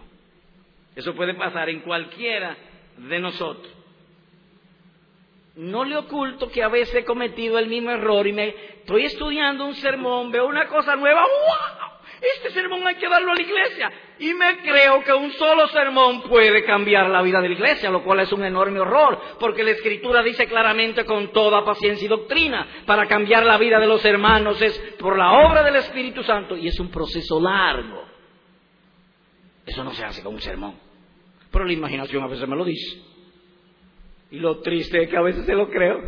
[0.94, 2.56] Eso puede pasar en cualquiera
[2.96, 3.72] de nosotros.
[5.56, 9.66] No le oculto que a veces he cometido el mismo error y me estoy estudiando
[9.66, 11.89] un sermón, veo una cosa nueva, ¡wow!
[12.20, 13.90] Este sermón hay que darlo a la iglesia.
[14.18, 18.04] Y me creo que un solo sermón puede cambiar la vida de la iglesia, lo
[18.04, 22.66] cual es un enorme horror, porque la escritura dice claramente con toda paciencia y doctrina,
[22.84, 26.68] para cambiar la vida de los hermanos es por la obra del Espíritu Santo y
[26.68, 28.04] es un proceso largo.
[29.64, 30.74] Eso no se hace con un sermón.
[31.50, 33.00] Pero la imaginación a veces me lo dice.
[34.30, 36.00] Y lo triste es que a veces se lo creo.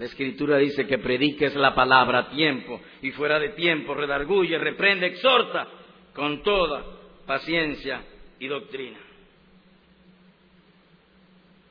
[0.00, 5.08] La escritura dice que prediques la palabra a tiempo y fuera de tiempo, redarguye, reprende,
[5.08, 5.68] exhorta
[6.14, 6.82] con toda
[7.26, 8.02] paciencia
[8.38, 8.98] y doctrina.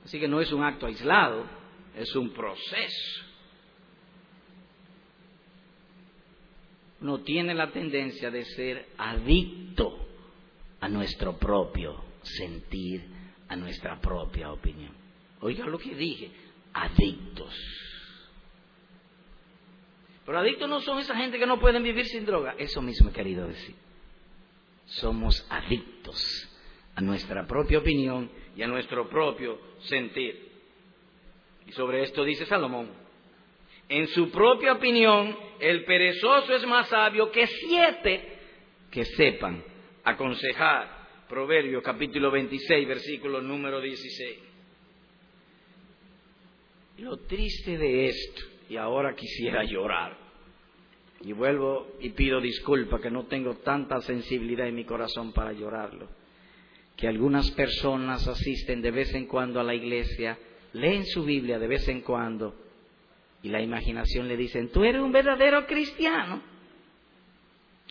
[0.06, 1.44] Así que no es un acto aislado,
[1.98, 3.26] es un proceso.
[7.02, 10.06] No tiene la tendencia de ser adicto
[10.80, 13.08] a nuestro propio sentir,
[13.48, 14.94] a nuestra propia opinión.
[15.42, 16.30] Oiga lo que dije,
[16.74, 17.89] adictos.
[20.30, 22.54] Pero adictos no son esa gente que no pueden vivir sin droga.
[22.60, 23.74] Eso mismo he querido decir.
[24.86, 26.48] Somos adictos
[26.94, 30.52] a nuestra propia opinión y a nuestro propio sentir.
[31.66, 32.92] Y sobre esto dice Salomón.
[33.88, 38.38] En su propia opinión, el perezoso es más sabio que siete
[38.92, 39.64] que sepan
[40.04, 41.26] aconsejar.
[41.28, 44.40] Proverbio capítulo 26, versículo número 16.
[47.00, 50.19] Lo triste de esto y ahora quisiera llorar.
[51.22, 56.08] Y vuelvo y pido disculpa que no tengo tanta sensibilidad en mi corazón para llorarlo.
[56.96, 60.38] Que algunas personas asisten de vez en cuando a la iglesia,
[60.74, 62.56] leen su Biblia de vez en cuando
[63.42, 66.42] y la imaginación le dicen, tú eres un verdadero cristiano.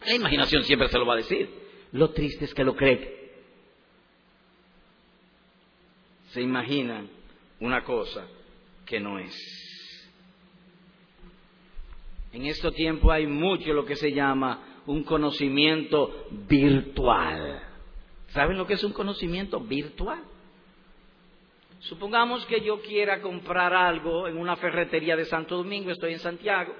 [0.06, 1.48] La imaginación siempre se lo va a decir.
[1.92, 3.30] Lo triste es que lo cree.
[6.30, 7.08] Se imaginan
[7.60, 8.26] una cosa
[8.84, 9.67] que no es.
[12.32, 17.62] En este tiempo hay mucho lo que se llama un conocimiento virtual.
[18.28, 20.20] ¿Saben lo que es un conocimiento virtual?
[21.80, 26.74] Supongamos que yo quiera comprar algo en una ferretería de Santo Domingo, estoy en Santiago.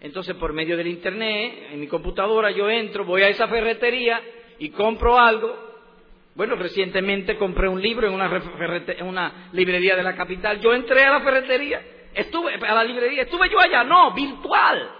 [0.00, 4.22] Entonces, por medio del Internet, en mi computadora, yo entro, voy a esa ferretería
[4.60, 5.56] y compro algo.
[6.36, 8.30] Bueno, recientemente compré un libro en una,
[8.96, 10.60] en una librería de la capital.
[10.60, 11.82] Yo entré a la ferretería
[12.18, 14.90] Estuve a la librería, estuve yo allá, no, virtual.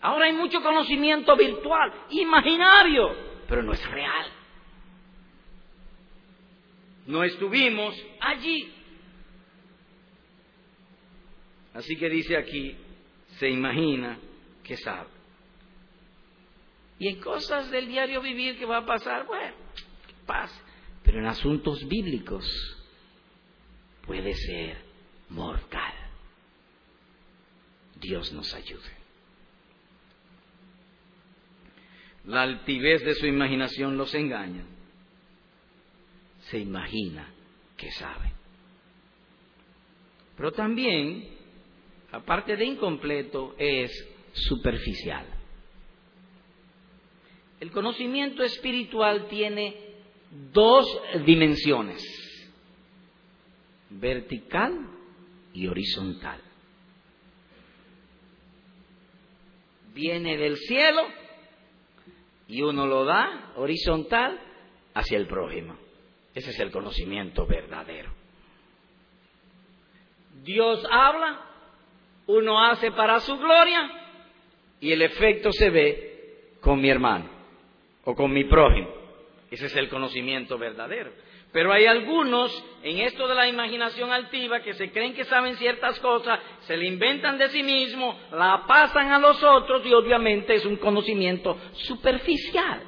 [0.00, 3.12] Ahora hay mucho conocimiento virtual, imaginario,
[3.48, 4.26] pero no es real.
[7.08, 8.72] No estuvimos allí.
[11.74, 12.76] Así que dice aquí,
[13.40, 14.20] se imagina
[14.62, 15.10] que sabe.
[17.00, 19.56] Y en cosas del diario vivir que va a pasar, bueno,
[20.26, 20.62] pasa.
[21.02, 22.46] Pero en asuntos bíblicos
[24.06, 24.76] puede ser
[25.32, 25.94] mortal.
[28.00, 29.02] Dios nos ayude.
[32.24, 34.64] La altivez de su imaginación los engaña.
[36.50, 37.32] Se imagina
[37.76, 38.32] que sabe.
[40.36, 41.28] Pero también,
[42.10, 43.90] aparte de incompleto, es
[44.32, 45.26] superficial.
[47.60, 49.76] El conocimiento espiritual tiene
[50.52, 50.86] dos
[51.24, 52.02] dimensiones,
[53.90, 55.01] vertical
[55.54, 56.40] y horizontal.
[59.94, 61.02] Viene del cielo
[62.48, 64.40] y uno lo da horizontal
[64.94, 65.76] hacia el prójimo.
[66.34, 68.10] Ese es el conocimiento verdadero.
[70.42, 71.44] Dios habla,
[72.26, 73.90] uno hace para su gloria
[74.80, 77.28] y el efecto se ve con mi hermano
[78.04, 78.88] o con mi prójimo.
[79.50, 81.12] Ese es el conocimiento verdadero.
[81.52, 86.00] Pero hay algunos en esto de la imaginación altiva que se creen que saben ciertas
[86.00, 90.64] cosas, se le inventan de sí mismos, la pasan a los otros y obviamente es
[90.64, 92.82] un conocimiento superficial.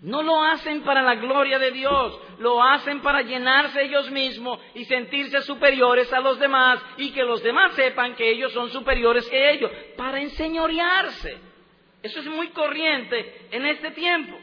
[0.00, 4.84] No lo hacen para la gloria de Dios, lo hacen para llenarse ellos mismos y
[4.86, 9.52] sentirse superiores a los demás y que los demás sepan que ellos son superiores que
[9.52, 11.38] ellos, para enseñorearse.
[12.02, 14.36] Eso es muy corriente en este tiempo.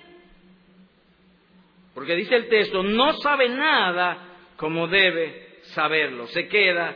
[1.94, 6.96] Porque dice el texto, no sabe nada como debe saberlo, se queda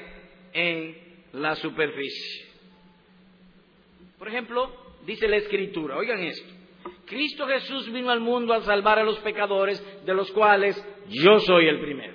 [0.54, 0.98] en
[1.34, 2.46] la superficie.
[4.18, 4.72] Por ejemplo,
[5.06, 6.54] dice la escritura, oigan esto,
[7.06, 11.68] Cristo Jesús vino al mundo a salvar a los pecadores, de los cuales yo soy
[11.68, 12.14] el primero.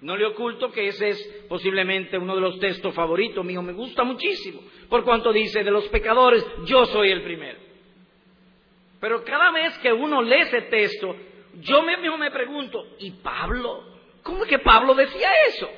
[0.00, 4.04] No le oculto que ese es posiblemente uno de los textos favoritos mío, me gusta
[4.04, 7.58] muchísimo, por cuanto dice, de los pecadores yo soy el primero.
[9.00, 11.16] Pero cada vez que uno lee ese texto,
[11.60, 13.84] yo mismo me pregunto, ¿y Pablo?
[14.22, 15.68] ¿Cómo es que Pablo decía eso?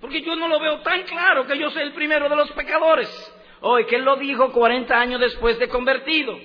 [0.00, 3.08] Porque yo no lo veo tan claro que yo soy el primero de los pecadores.
[3.62, 6.38] Hoy, que él lo dijo 40 años después de convertido.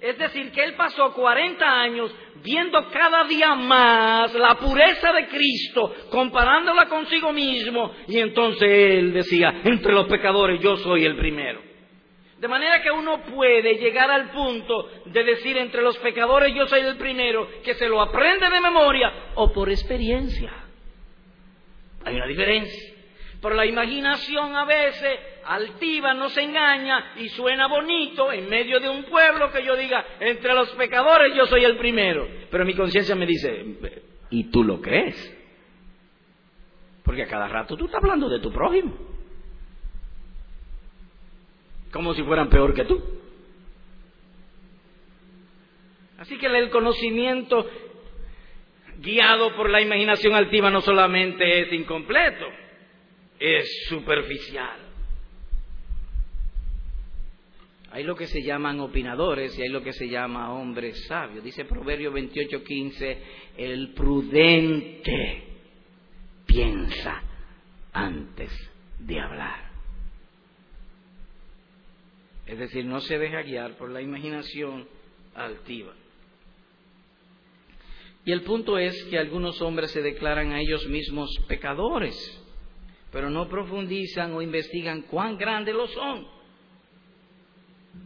[0.00, 5.94] Es decir, que él pasó 40 años viendo cada día más la pureza de Cristo,
[6.10, 11.65] comparándola consigo mismo, y entonces él decía, entre los pecadores yo soy el primero.
[12.46, 16.82] De manera que uno puede llegar al punto de decir entre los pecadores yo soy
[16.82, 20.52] el primero, que se lo aprende de memoria o por experiencia.
[22.04, 22.94] Hay una diferencia.
[23.42, 29.02] Pero la imaginación a veces altiva nos engaña y suena bonito en medio de un
[29.06, 32.28] pueblo que yo diga, entre los pecadores yo soy el primero.
[32.48, 33.60] Pero mi conciencia me dice,
[34.30, 35.36] ¿y tú lo crees?
[37.02, 39.15] Porque a cada rato tú estás hablando de tu prójimo
[41.96, 43.02] como si fueran peor que tú.
[46.18, 47.68] Así que el conocimiento
[48.98, 52.46] guiado por la imaginación altiva no solamente es incompleto,
[53.38, 54.86] es superficial.
[57.92, 61.42] Hay lo que se llaman opinadores y hay lo que se llama hombres sabios.
[61.42, 63.18] Dice Proverbio 28:15,
[63.56, 65.44] el prudente
[66.46, 67.22] piensa
[67.92, 68.50] antes
[68.98, 69.65] de hablar.
[72.46, 74.88] Es decir, no se deja guiar por la imaginación
[75.34, 75.92] altiva.
[78.24, 82.16] Y el punto es que algunos hombres se declaran a ellos mismos pecadores,
[83.12, 86.26] pero no profundizan o investigan cuán grandes lo son.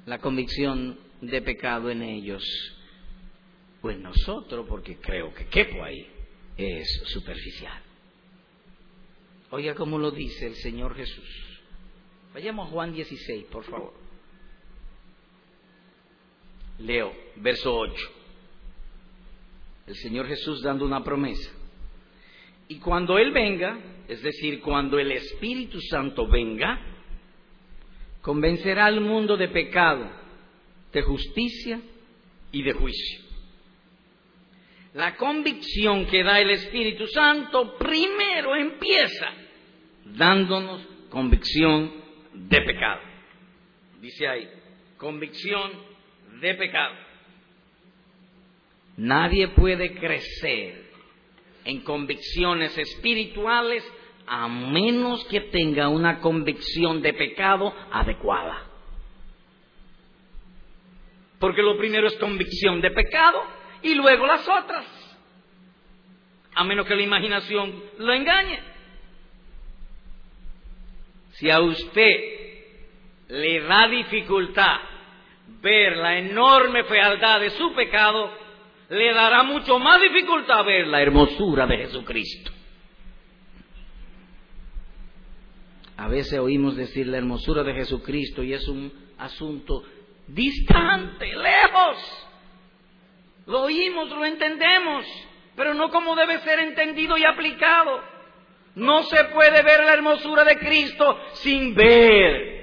[0.07, 2.45] La convicción de pecado en ellos,
[3.81, 6.07] pues nosotros, porque creo que quepo ahí,
[6.57, 7.83] es superficial.
[9.51, 11.61] Oiga cómo lo dice el Señor Jesús.
[12.35, 14.00] Vayamos a Juan 16, por favor.
[16.81, 17.95] Leo, verso 8.
[19.87, 21.51] El Señor Jesús dando una promesa.
[22.69, 23.79] Y cuando Él venga,
[24.09, 26.81] es decir, cuando el Espíritu Santo venga,
[28.23, 30.11] convencerá al mundo de pecado,
[30.93, 31.81] de justicia
[32.53, 33.21] y de juicio.
[34.95, 39.33] La convicción que da el Espíritu Santo primero empieza
[40.05, 41.93] dándonos convicción
[42.35, 43.01] de pecado.
[44.01, 44.49] Dice ahí,
[44.97, 45.71] convicción
[46.41, 46.95] de pecado.
[48.97, 50.91] Nadie puede crecer
[51.65, 53.85] en convicciones espirituales
[54.27, 58.67] a menos que tenga una convicción de pecado adecuada.
[61.39, 63.43] Porque lo primero es convicción de pecado
[63.83, 64.87] y luego las otras.
[66.55, 68.61] A menos que la imaginación lo engañe.
[71.33, 72.41] Si a usted
[73.29, 74.90] le da dificultad
[75.61, 78.31] ver la enorme fealdad de su pecado,
[78.89, 82.51] le dará mucho más dificultad ver la hermosura de Jesucristo.
[85.97, 89.85] A veces oímos decir la hermosura de Jesucristo y es un asunto
[90.27, 92.27] distante, lejos.
[93.47, 95.05] Lo oímos, lo entendemos,
[95.57, 98.01] pero no como debe ser entendido y aplicado.
[98.77, 102.60] No se puede ver la hermosura de Cristo sin ver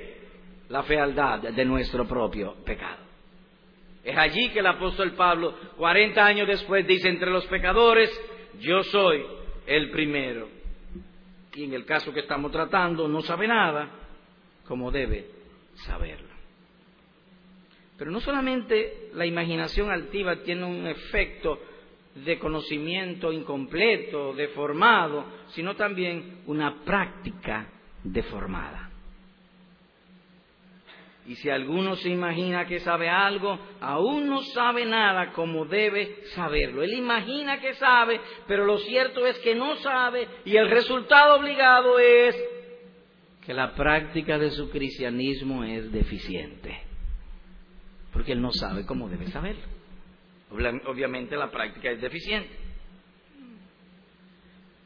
[0.70, 3.08] la fealdad de nuestro propio pecado.
[4.04, 8.10] Es allí que el apóstol Pablo, 40 años después, dice, entre los pecadores,
[8.60, 9.22] yo soy
[9.66, 10.48] el primero.
[11.54, 13.90] Y en el caso que estamos tratando, no sabe nada
[14.66, 15.26] como debe
[15.86, 16.28] saberlo.
[17.98, 21.60] Pero no solamente la imaginación altiva tiene un efecto
[22.16, 27.68] de conocimiento incompleto, deformado, sino también una práctica
[28.04, 28.87] deformada.
[31.28, 36.84] Y si alguno se imagina que sabe algo, aún no sabe nada como debe saberlo.
[36.84, 42.00] Él imagina que sabe, pero lo cierto es que no sabe y el resultado obligado
[42.00, 42.36] es
[43.46, 46.82] que la práctica de su cristianismo es deficiente.
[48.14, 49.64] Porque él no sabe cómo debe saberlo.
[50.50, 52.67] Obviamente la práctica es deficiente.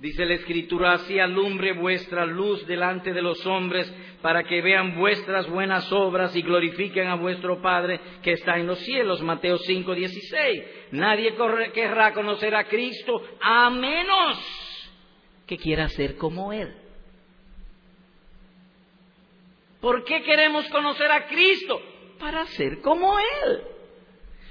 [0.01, 3.87] Dice la Escritura, así alumbre vuestra luz delante de los hombres,
[4.23, 8.79] para que vean vuestras buenas obras y glorifiquen a vuestro Padre que está en los
[8.79, 9.21] cielos.
[9.21, 10.63] Mateo 5, 16.
[10.93, 11.35] Nadie
[11.71, 14.39] querrá conocer a Cristo a menos
[15.45, 16.73] que quiera ser como Él.
[19.81, 21.79] ¿Por qué queremos conocer a Cristo?
[22.19, 23.61] Para ser como Él.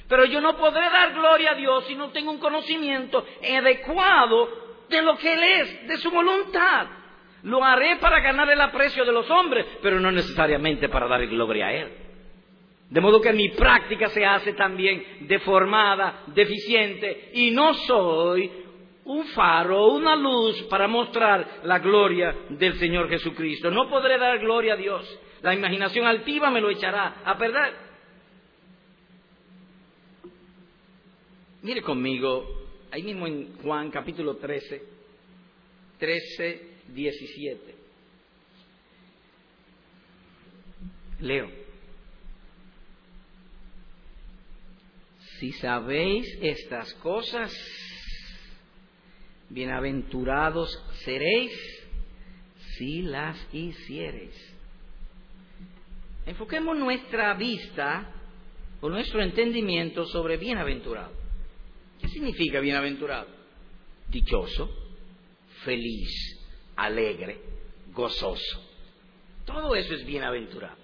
[0.09, 5.03] Pero yo no podré dar gloria a Dios si no tengo un conocimiento adecuado de
[5.03, 6.87] lo que Él es, de su voluntad.
[7.45, 11.69] Lo haré para ganar el aprecio de los hombres, pero no necesariamente para dar gloria
[11.69, 11.93] a Él.
[12.91, 18.51] De modo que mi práctica se hace también deformada, deficiente, y no soy
[19.05, 23.71] un faro, una luz para mostrar la gloria del Señor Jesucristo.
[23.71, 25.21] No podré dar gloria a Dios.
[25.43, 27.91] La imaginación altiva me lo echará a perder.
[31.63, 34.83] Mire conmigo ahí mismo en Juan capítulo 13,
[35.99, 37.75] 13, 17.
[41.21, 41.51] Leo.
[45.39, 47.53] Si sabéis estas cosas,
[49.49, 50.71] bienaventurados
[51.05, 51.53] seréis
[52.77, 54.55] si las hiciereis.
[56.27, 58.13] Enfoquemos nuestra vista
[58.81, 61.20] o nuestro entendimiento sobre bienaventurado.
[62.01, 63.29] ¿Qué significa bienaventurado?
[64.09, 64.71] Dichoso,
[65.65, 66.11] feliz,
[66.77, 67.41] alegre,
[67.93, 68.71] gozoso.
[69.45, 70.77] Todo eso es bienaventurado.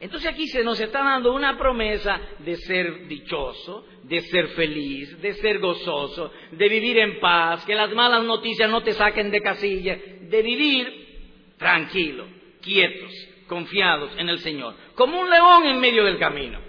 [0.00, 5.34] Entonces aquí se nos está dando una promesa de ser dichoso, de ser feliz, de
[5.34, 9.98] ser gozoso, de vivir en paz, que las malas noticias no te saquen de casilla,
[10.20, 12.26] de vivir tranquilo,
[12.60, 13.12] quietos,
[13.46, 16.60] confiados en el Señor, como un león en medio del camino.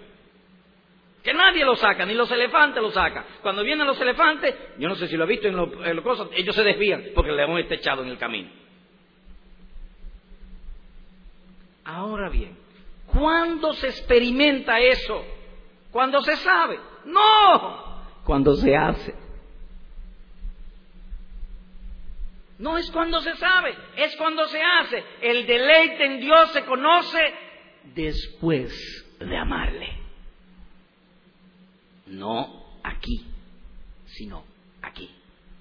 [1.26, 3.26] Que nadie lo saca, ni los elefantes lo sacan.
[3.42, 5.56] Cuando vienen los elefantes, yo no sé si lo he visto en
[5.96, 8.52] los cosas, ellos se desvían porque el león está echado en el camino.
[11.84, 12.56] Ahora bien,
[13.08, 15.26] ¿cuándo se experimenta eso?
[15.90, 16.80] ¿Cuándo se sabe?
[17.06, 19.16] No, cuando se hace.
[22.60, 25.04] No es cuando se sabe, es cuando se hace.
[25.22, 27.34] El deleite en Dios se conoce
[27.96, 30.05] después de amarle.
[32.08, 33.26] No aquí,
[34.06, 34.44] sino
[34.82, 35.10] aquí.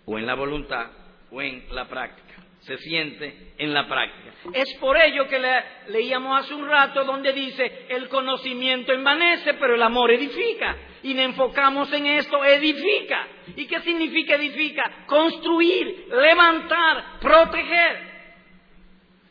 [0.07, 0.91] O en la voluntad
[1.31, 2.23] o en la práctica.
[2.61, 4.33] Se siente en la práctica.
[4.55, 9.75] Es por ello que le, leíamos hace un rato donde dice, el conocimiento envanece, pero
[9.75, 10.77] el amor edifica.
[11.03, 13.27] Y le enfocamos en esto, edifica.
[13.57, 15.05] ¿Y qué significa edifica?
[15.07, 18.15] Construir, levantar, proteger.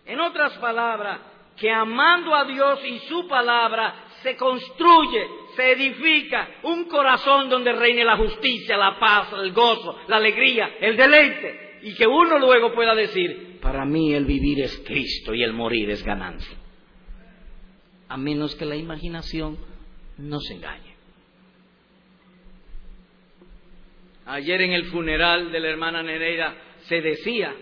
[0.05, 1.21] En otras palabras,
[1.57, 8.03] que amando a Dios y su palabra se construye, se edifica un corazón donde reine
[8.03, 11.79] la justicia, la paz, el gozo, la alegría, el deleite.
[11.83, 15.89] Y que uno luego pueda decir, para mí el vivir es Cristo y el morir
[15.89, 16.57] es ganancia.
[18.07, 19.57] A menos que la imaginación
[20.17, 20.93] nos engañe.
[24.25, 26.55] Ayer en el funeral de la hermana Nereida
[26.87, 27.53] se decía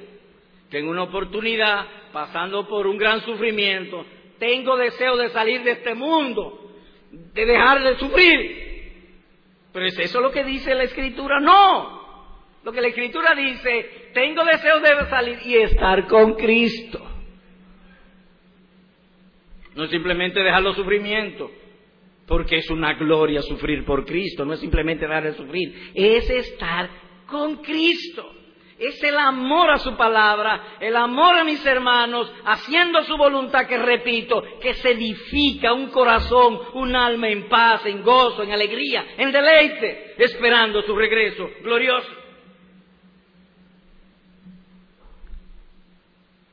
[0.70, 4.06] que en una oportunidad, pasando por un gran sufrimiento,
[4.38, 6.61] tengo deseo de salir de este mundo,
[7.12, 8.62] de dejar de sufrir.
[9.74, 11.39] Pero ¿es eso lo que dice la escritura?
[11.39, 12.01] No.
[12.64, 17.07] Lo que la escritura dice, tengo deseo de salir y estar con Cristo.
[19.76, 21.49] No es simplemente dejar los sufrimientos,
[22.28, 26.89] porque es una gloria sufrir por Cristo, no es simplemente dejar de sufrir, es estar
[27.26, 28.41] con Cristo
[28.82, 33.77] es el amor a su palabra, el amor a mis hermanos, haciendo su voluntad que
[33.77, 39.32] repito, que se edifica un corazón, un alma en paz, en gozo, en alegría, en
[39.32, 42.09] deleite, esperando su regreso glorioso.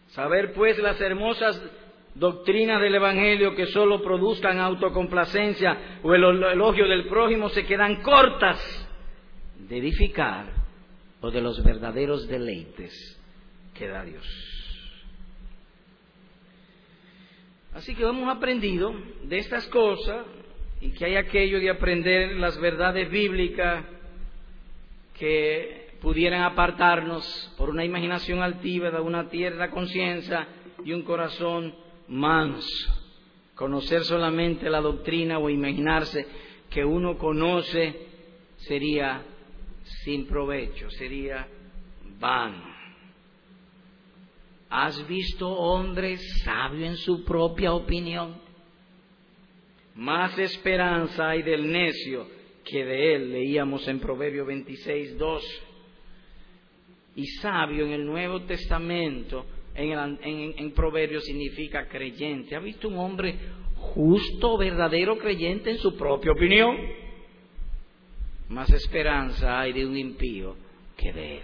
[0.08, 1.58] Saber pues las hermosas
[2.14, 8.58] doctrinas del Evangelio que solo produzcan autocomplacencia o el elogio del prójimo se quedan cortas
[9.56, 10.57] de edificar
[11.20, 13.18] o de los verdaderos deleites
[13.74, 14.26] que da Dios.
[17.74, 18.92] Así que hemos aprendido
[19.24, 20.26] de estas cosas
[20.80, 23.84] y que hay aquello de aprender las verdades bíblicas
[25.14, 30.48] que pudieran apartarnos por una imaginación altiva de una tierra conciencia
[30.84, 31.74] y un corazón
[32.06, 32.94] manso.
[33.54, 36.26] Conocer solamente la doctrina o imaginarse
[36.70, 38.06] que uno conoce
[38.58, 39.22] sería
[40.04, 41.46] sin provecho, sería
[42.18, 42.76] vano.
[44.70, 48.36] ¿Has visto hombre sabio en su propia opinión?
[49.94, 52.26] Más esperanza hay del necio
[52.64, 55.62] que de él, leíamos en Proverbio 26, 2.
[57.16, 62.54] Y sabio en el Nuevo Testamento, en, en Proverbio significa creyente.
[62.54, 63.36] ¿Ha visto un hombre
[63.74, 66.76] justo, verdadero creyente en su propia opinión?
[68.48, 70.56] Más esperanza hay de un impío
[70.96, 71.42] que de él.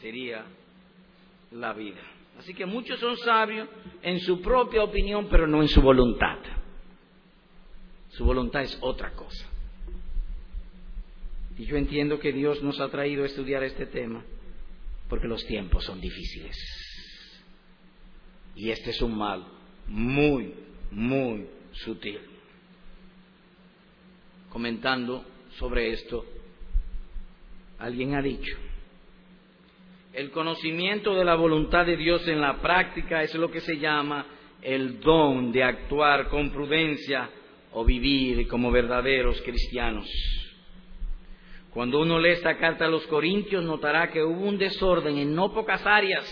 [0.00, 0.44] Sería
[1.52, 2.00] la vida.
[2.38, 3.68] Así que muchos son sabios
[4.02, 6.38] en su propia opinión, pero no en su voluntad.
[8.10, 9.46] Su voluntad es otra cosa.
[11.58, 14.22] Y yo entiendo que Dios nos ha traído a estudiar este tema
[15.08, 16.56] porque los tiempos son difíciles.
[18.54, 19.46] Y este es un mal
[19.86, 20.54] muy,
[20.90, 22.20] muy sutil.
[24.56, 25.22] Comentando
[25.58, 26.24] sobre esto,
[27.78, 28.56] alguien ha dicho,
[30.14, 34.24] el conocimiento de la voluntad de Dios en la práctica es lo que se llama
[34.62, 37.28] el don de actuar con prudencia
[37.72, 40.08] o vivir como verdaderos cristianos.
[41.74, 45.52] Cuando uno lee esta carta a los Corintios, notará que hubo un desorden en no
[45.52, 46.26] pocas áreas.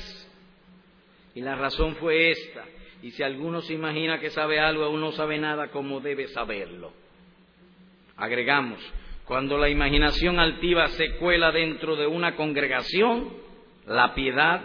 [1.34, 2.64] Y la razón fue esta.
[3.02, 7.03] Y si alguno se imagina que sabe algo, aún no sabe nada como debe saberlo.
[8.16, 8.80] Agregamos,
[9.24, 13.32] cuando la imaginación altiva se cuela dentro de una congregación,
[13.86, 14.62] la piedad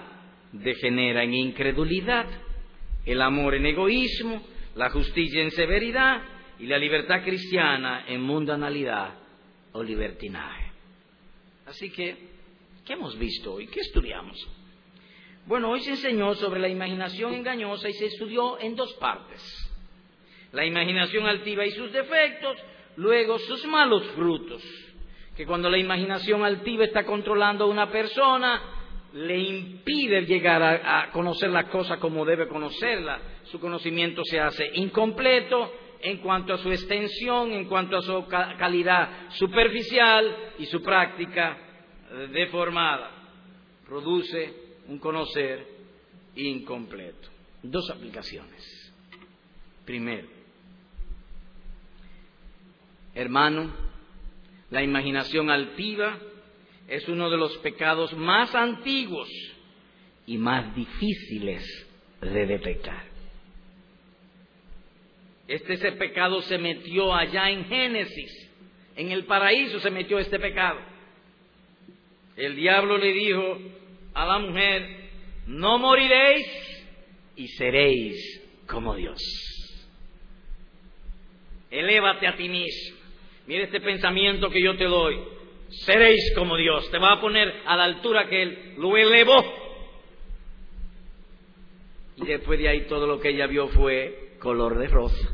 [0.51, 2.27] degenera en incredulidad,
[3.05, 4.43] el amor en egoísmo,
[4.75, 6.21] la justicia en severidad
[6.59, 9.13] y la libertad cristiana en mundanalidad
[9.71, 10.71] o libertinaje.
[11.65, 12.15] Así que,
[12.85, 13.67] ¿qué hemos visto hoy?
[13.67, 14.37] ¿Qué estudiamos?
[15.45, 19.41] Bueno, hoy se enseñó sobre la imaginación engañosa y se estudió en dos partes.
[20.51, 22.57] La imaginación altiva y sus defectos,
[22.99, 24.61] luego sus malos frutos.
[25.35, 28.61] Que cuando la imaginación altiva está controlando a una persona,
[29.13, 33.19] le impide llegar a, conocer la cosa como debe conocerla.
[33.43, 35.71] Su conocimiento se hace incompleto
[36.01, 41.57] en cuanto a su extensión, en cuanto a su calidad superficial y su práctica
[42.31, 43.11] deformada.
[43.87, 44.53] Produce
[44.87, 45.65] un conocer
[46.35, 47.29] incompleto.
[47.63, 48.93] Dos aplicaciones.
[49.85, 50.38] Primero,
[53.19, 53.73] hermano,
[54.71, 56.17] la imaginación altiva
[56.87, 59.27] es uno de los pecados más antiguos
[60.25, 61.63] y más difíciles
[62.21, 63.03] de detectar.
[65.47, 68.49] Este pecado se metió allá en Génesis.
[68.95, 70.79] En el paraíso se metió este pecado.
[72.37, 73.59] El diablo le dijo
[74.13, 75.09] a la mujer,
[75.47, 76.47] no moriréis
[77.35, 78.15] y seréis
[78.65, 79.19] como Dios.
[81.69, 82.98] Elévate a ti mismo.
[83.49, 85.19] Mira este pensamiento que yo te doy.
[85.69, 86.87] Seréis como Dios.
[86.91, 89.43] Te va a poner a la altura que Él lo elevó.
[92.17, 95.33] Y después de ahí todo lo que ella vio fue color de rosa.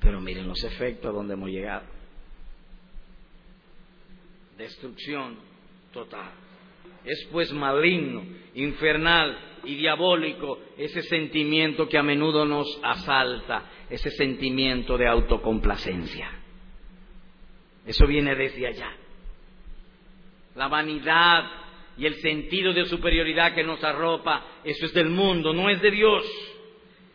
[0.00, 1.84] Pero miren los efectos a donde hemos llegado.
[4.56, 5.38] Destrucción
[5.92, 6.30] total.
[7.04, 8.24] Es pues maligno,
[8.54, 16.35] infernal y diabólico ese sentimiento que a menudo nos asalta, ese sentimiento de autocomplacencia.
[17.86, 18.92] Eso viene desde allá.
[20.56, 21.44] La vanidad
[21.96, 25.90] y el sentido de superioridad que nos arropa, eso es del mundo, no es de
[25.90, 26.24] Dios.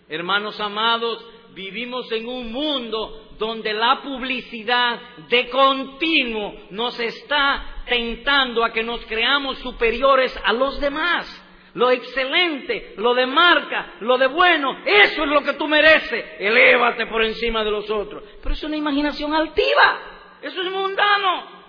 [0.08, 5.00] Hermanos amados, vivimos en un mundo donde la publicidad
[5.30, 11.48] de continuo nos está tentando a que nos creamos superiores a los demás.
[11.74, 16.26] Lo excelente, lo de marca, lo de bueno, eso es lo que tú mereces.
[16.40, 18.24] Elévate por encima de los otros.
[18.42, 20.21] Pero es una imaginación altiva.
[20.42, 21.62] Eso es mundano.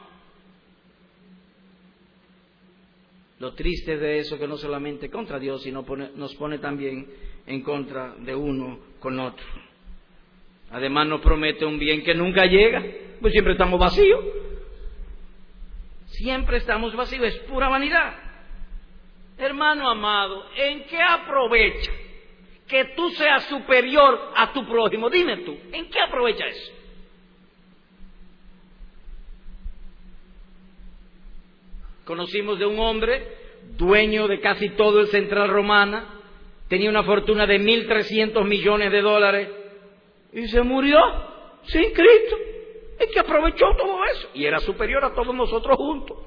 [3.38, 7.08] Lo triste de eso que no solamente contra Dios, sino nos pone también
[7.46, 9.44] en contra de uno con otro.
[10.70, 12.82] Además nos promete un bien que nunca llega,
[13.20, 14.24] pues siempre estamos vacíos.
[16.06, 18.14] Siempre estamos vacíos, es pura vanidad.
[19.38, 21.90] Hermano amado, ¿en qué aprovecha
[22.72, 25.10] que tú seas superior a tu prójimo.
[25.10, 26.72] Dime tú, ¿en qué aprovecha eso?
[32.05, 33.36] Conocimos de un hombre,
[33.76, 36.20] dueño de casi todo el Central Romana,
[36.68, 39.48] tenía una fortuna de 1.300 millones de dólares
[40.32, 40.98] y se murió
[41.64, 42.36] sin Cristo.
[42.98, 46.18] Es que aprovechó todo eso y era superior a todos nosotros juntos.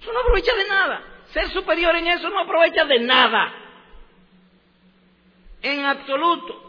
[0.00, 1.02] Eso no aprovecha de nada.
[1.32, 3.54] Ser superior en eso no aprovecha de nada.
[5.62, 6.60] En absoluto.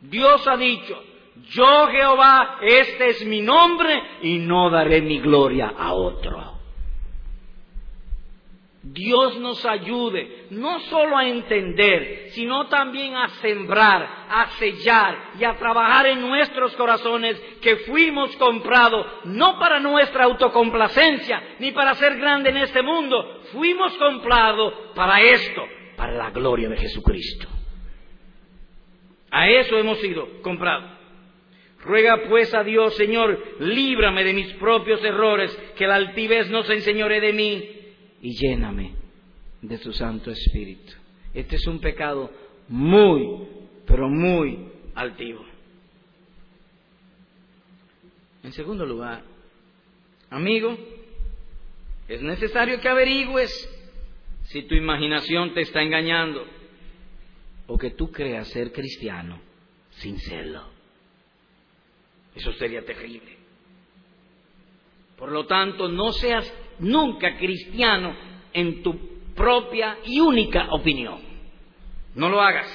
[0.00, 1.02] Dios ha dicho,
[1.50, 6.58] yo Jehová, este es mi nombre y no daré mi gloria a otro.
[8.82, 15.56] Dios nos ayude no solo a entender, sino también a sembrar, a sellar y a
[15.56, 22.50] trabajar en nuestros corazones que fuimos comprados no para nuestra autocomplacencia ni para ser grande
[22.50, 25.62] en este mundo, fuimos comprados para esto,
[25.96, 27.48] para la gloria de Jesucristo.
[29.30, 30.97] A eso hemos sido comprados.
[31.80, 36.74] Ruega pues a Dios, Señor, líbrame de mis propios errores, que la altivez no se
[36.74, 37.70] enseñore de mí
[38.20, 38.94] y lléname
[39.62, 40.94] de tu Santo Espíritu.
[41.32, 42.30] Este es un pecado
[42.68, 43.46] muy,
[43.86, 45.44] pero muy altivo.
[48.42, 49.22] En segundo lugar,
[50.30, 50.76] amigo,
[52.08, 53.50] es necesario que averigües
[54.44, 56.46] si tu imaginación te está engañando
[57.66, 59.38] o que tú creas ser cristiano
[59.90, 60.77] sin serlo.
[62.38, 63.36] Eso sería terrible.
[65.16, 68.14] Por lo tanto, no seas nunca cristiano
[68.52, 68.96] en tu
[69.34, 71.18] propia y única opinión.
[72.14, 72.68] No lo hagas.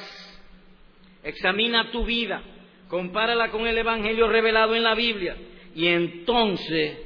[1.23, 2.43] Examina tu vida,
[2.89, 5.37] compárala con el Evangelio revelado en la Biblia
[5.73, 6.97] y entonces,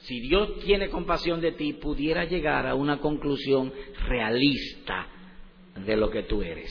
[0.00, 3.72] si Dios tiene compasión de ti, pudiera llegar a una conclusión
[4.06, 5.06] realista
[5.74, 6.70] de lo que tú eres.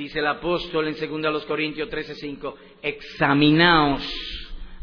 [0.00, 4.02] Dice el apóstol en 2 Corintios 13:5, examinaos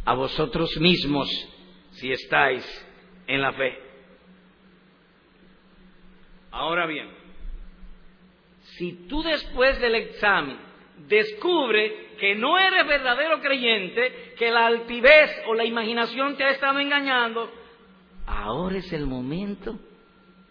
[0.05, 1.28] a vosotros mismos
[1.93, 2.63] si estáis
[3.26, 3.80] en la fe.
[6.51, 7.09] Ahora bien,
[8.78, 10.59] si tú después del examen
[11.07, 16.80] descubres que no eres verdadero creyente, que la altivez o la imaginación te ha estado
[16.80, 17.51] engañando,
[18.28, 19.80] ahora es el momento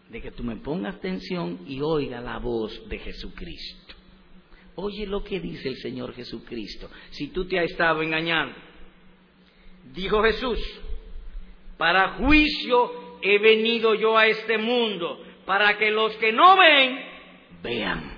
[0.09, 3.86] de que tú me pongas atención y oiga la voz de Jesucristo.
[4.77, 6.91] Oye lo que dice el Señor Jesucristo.
[7.11, 8.55] Si tú te has estado engañando,
[9.93, 10.59] Dijo Jesús,
[11.77, 16.99] para juicio he venido yo a este mundo, para que los que no ven,
[17.63, 18.17] vean.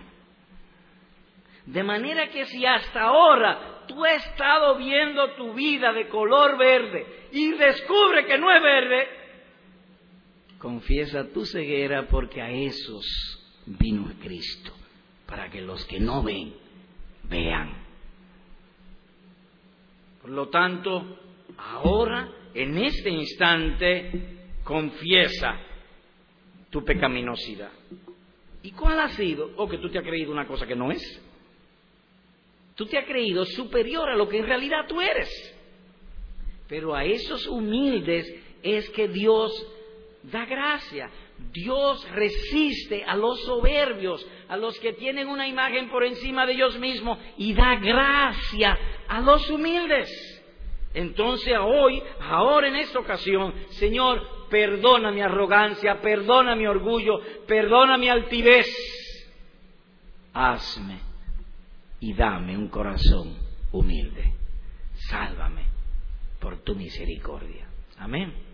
[1.66, 7.06] De manera que si hasta ahora tú has estado viendo tu vida de color verde
[7.32, 9.08] y descubre que no es verde,
[10.58, 13.04] confiesa tu ceguera porque a esos
[13.66, 14.72] vino Cristo,
[15.28, 16.54] para que los que no ven,
[17.24, 17.70] vean.
[20.22, 21.18] Por lo tanto,
[21.58, 25.60] ahora, en este instante, confiesa
[26.70, 27.70] tu pecaminosidad.
[28.62, 29.52] ¿Y cuál ha sido?
[29.56, 31.22] O que tú te has creído una cosa que no es.
[32.74, 35.28] Tú te has creído superior a lo que en realidad tú eres.
[36.68, 38.26] Pero a esos humildes
[38.62, 39.50] es que Dios
[40.22, 41.10] da gracia.
[41.52, 46.78] Dios resiste a los soberbios, a los que tienen una imagen por encima de ellos
[46.78, 50.10] mismos, y da gracia a los humildes.
[50.94, 58.08] Entonces hoy, ahora en esta ocasión, Señor, perdona mi arrogancia, perdona mi orgullo, perdona mi
[58.08, 58.66] altivez.
[60.32, 60.98] Hazme
[62.00, 63.36] y dame un corazón
[63.72, 64.34] humilde.
[65.08, 65.66] Sálvame
[66.40, 67.68] por tu misericordia.
[67.98, 68.47] Amén.